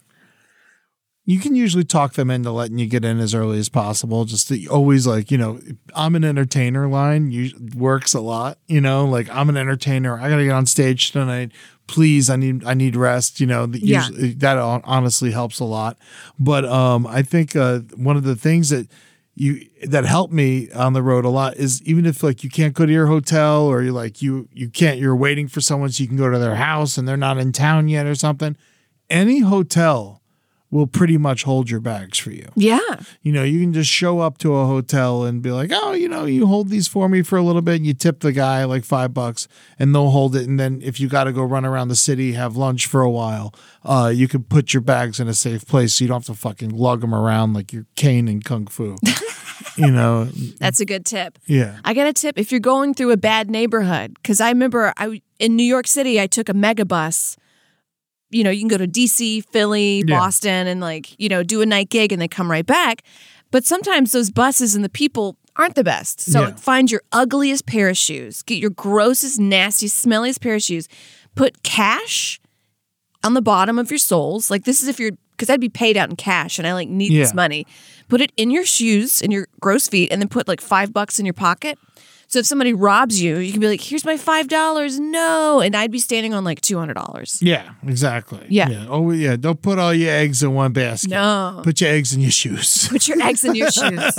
[1.25, 4.25] You can usually talk them into letting you get in as early as possible.
[4.25, 5.61] Just always like you know,
[5.95, 8.59] I'm an entertainer line you, works a lot.
[8.67, 10.19] You know, like I'm an entertainer.
[10.19, 11.53] I gotta get on stage tonight.
[11.89, 13.41] Please, I need I need rest.
[13.41, 14.07] You know, the- Yeah.
[14.07, 15.99] usually, that honestly helps a lot.
[16.39, 18.87] But um, I think uh, one of the things that
[19.35, 22.75] you that helped me on the road a lot is even if like you can't
[22.75, 26.03] go to your hotel or you're like you you can't you're waiting for someone so
[26.03, 28.57] you can go to their house and they're not in town yet or something.
[29.11, 30.18] Any hotel
[30.71, 32.47] will pretty much hold your bags for you.
[32.55, 32.79] Yeah.
[33.23, 36.09] You know, you can just show up to a hotel and be like, oh, you
[36.09, 38.65] know, you hold these for me for a little bit and you tip the guy
[38.65, 40.47] like five bucks and they'll hold it.
[40.47, 43.11] And then if you got to go run around the city, have lunch for a
[43.11, 46.37] while, uh, you can put your bags in a safe place so you don't have
[46.37, 48.97] to fucking lug them around like you're Caine in Kung Fu.
[49.77, 50.25] you know,
[50.59, 51.39] That's a good tip.
[51.47, 51.79] yeah.
[51.85, 55.23] I got a tip if you're going through a bad neighborhood because I remember I
[55.39, 57.37] in New York City I took a mega bus.
[58.31, 60.19] You know, you can go to DC, Philly, Yeah.
[60.19, 63.03] Boston, and like you know do a night gig and then come right back.
[63.51, 66.21] But sometimes those buses and the people aren't the best.
[66.21, 66.55] So Yeah.
[66.57, 70.87] find your ugliest pair of shoes, get your grossest, nastiest, smelliest pair of shoes,
[71.35, 72.41] put cash
[73.25, 74.51] on the bottom of your soles.
[74.51, 76.89] Like this is if you're because I'd be paid out in cash and I like
[76.89, 77.65] need this money.
[78.09, 81.19] Put it in your shoes, in your gross feet, and then put like five bucks
[81.21, 81.79] in your pocket.
[82.31, 85.75] So if somebody robs you, you can be like, "Here's my five dollars." No, and
[85.75, 87.41] I'd be standing on like two hundred dollars.
[87.43, 88.45] Yeah, exactly.
[88.51, 88.85] Yeah.
[88.89, 89.37] Oh, yeah.
[89.37, 91.11] Don't put all your eggs in one basket.
[91.11, 92.87] No, Put your eggs in your shoes.
[92.89, 94.15] put your eggs in your shoes.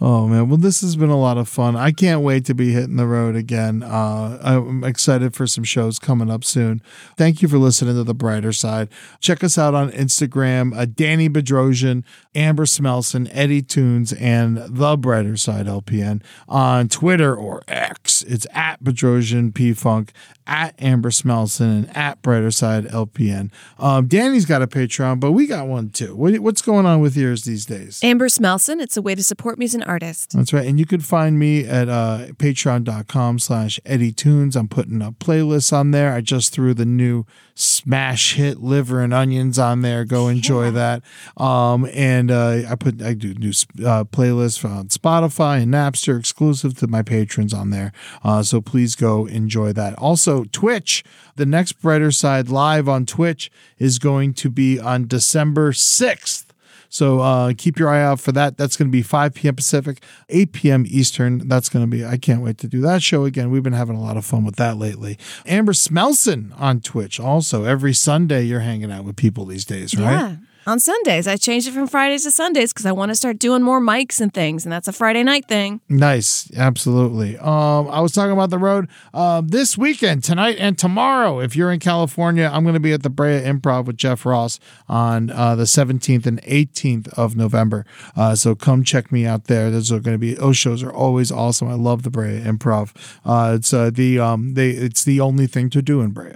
[0.00, 1.76] Oh man, well this has been a lot of fun.
[1.76, 3.82] I can't wait to be hitting the road again.
[3.82, 6.82] Uh, I'm excited for some shows coming up soon.
[7.16, 8.88] Thank you for listening to the brighter side.
[9.20, 12.04] Check us out on Instagram, uh, Danny Bedrosian,
[12.34, 18.22] Amber Smelson, Eddie Tunes, and the brighter side LPN on Twitter or X.
[18.22, 20.12] It's at Bedrosian P Funk,
[20.50, 23.50] at Amber Smelson, and at brighter side LPN.
[23.78, 26.16] Um, Danny's got a Patreon, but we got one too.
[26.16, 28.00] What, what's going on with yours these days?
[28.02, 28.82] Amber Smelson.
[28.82, 30.32] It's a way to support me as an artist.
[30.32, 30.66] That's right.
[30.66, 34.56] And you can find me at uh, patreon.com slash Eddie Tunes.
[34.56, 36.12] I'm putting up playlists on there.
[36.12, 37.24] I just threw the new
[37.54, 40.04] smash hit liver and onions on there.
[40.04, 41.02] Go enjoy that.
[41.36, 46.76] Um, and uh, I put I do new uh, playlists on Spotify and Napster exclusive
[46.78, 47.92] to my patrons on there.
[48.24, 49.94] Uh, so please go enjoy that.
[49.94, 51.04] Also, Twitch,
[51.36, 56.46] the next Brighter Side live on Twitch is going to be on December 6th.
[56.92, 58.56] So uh, keep your eye out for that.
[58.56, 59.54] That's going to be 5 p.m.
[59.54, 60.84] Pacific, 8 p.m.
[60.88, 61.46] Eastern.
[61.46, 63.50] That's going to be, I can't wait to do that show again.
[63.50, 65.16] We've been having a lot of fun with that lately.
[65.46, 67.20] Amber Smelson on Twitch.
[67.20, 70.12] Also, every Sunday you're hanging out with people these days, right?
[70.12, 70.36] Yeah.
[70.66, 73.62] On Sundays, I changed it from Fridays to Sundays because I want to start doing
[73.62, 75.80] more mics and things, and that's a Friday night thing.
[75.88, 77.38] Nice, absolutely.
[77.38, 81.40] Um, I was talking about the road uh, this weekend, tonight and tomorrow.
[81.40, 84.60] If you're in California, I'm going to be at the Brea Improv with Jeff Ross
[84.86, 87.86] on uh, the 17th and 18th of November.
[88.14, 89.70] Uh, so come check me out there.
[89.70, 91.68] Those are going to be those shows are always awesome.
[91.68, 92.94] I love the Brea Improv.
[93.24, 96.34] Uh, it's uh, the um, they it's the only thing to do in Brea,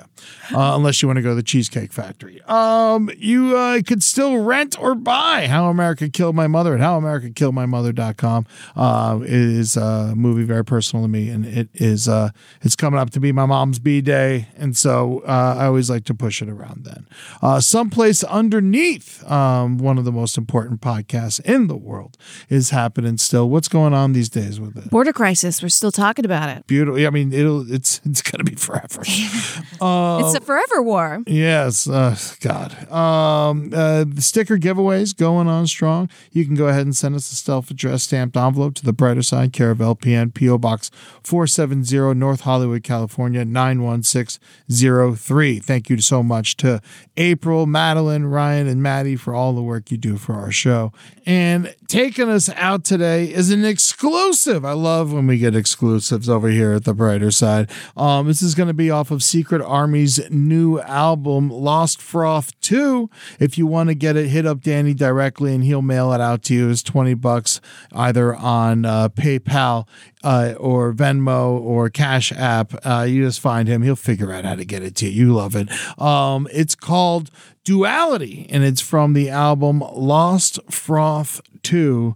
[0.52, 2.42] uh, unless you want to go to the Cheesecake Factory.
[2.42, 8.46] Um, you uh, could still rent or buy How America Killed My Mother at howamericakilledmymother.com.
[8.76, 12.30] Uh, it is a movie very personal to me, and it is uh,
[12.62, 16.04] it's coming up to be my mom's B day, and so uh, I always like
[16.04, 17.06] to push it around then.
[17.42, 22.16] Uh, someplace underneath, um, one of the most important podcasts in the world
[22.48, 23.48] is happening still.
[23.48, 24.90] What's going on these days with it?
[24.90, 25.62] Border crisis.
[25.62, 26.66] We're still talking about it.
[26.66, 27.04] Beautiful.
[27.06, 29.02] I mean, it'll it's it's gonna be forever.
[30.20, 31.22] it's a forever war.
[31.26, 32.90] Yes, uh, God.
[32.90, 36.08] Um, uh, the sticker giveaways going on strong.
[36.32, 39.22] You can go ahead and send us a self addressed stamped envelope to the brighter
[39.22, 40.90] side, care of LPN, PO Box
[41.22, 45.58] 470, North Hollywood, California 91603.
[45.58, 46.80] Thank you so much to
[47.16, 50.92] April, Madeline, Ryan, and Maddie for all the work you do for our show.
[51.26, 54.64] And taking us out today is an exclusive.
[54.64, 57.70] I love when we get exclusives over here at the brighter side.
[57.96, 63.10] Um, this is going to be off of Secret Army's new album, Lost Froth 2.
[63.38, 66.42] If you want to get it, hit up Danny directly and he'll mail it out
[66.44, 66.70] to you.
[66.70, 67.60] It's 20 bucks
[67.92, 69.86] either on uh, PayPal
[70.24, 72.74] uh, or Venmo or Cash App.
[72.84, 73.82] Uh, you just find him.
[73.82, 75.26] He'll figure out how to get it to you.
[75.26, 75.68] You love it.
[76.00, 77.30] Um, it's called
[77.62, 82.14] Duality and it's from the album Lost Froth 2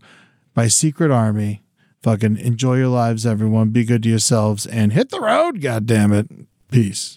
[0.55, 1.63] by Secret Army.
[2.03, 3.71] Fucking enjoy your lives, everyone.
[3.71, 6.29] Be good to yourselves and hit the road, God damn it.
[6.71, 7.17] Peace.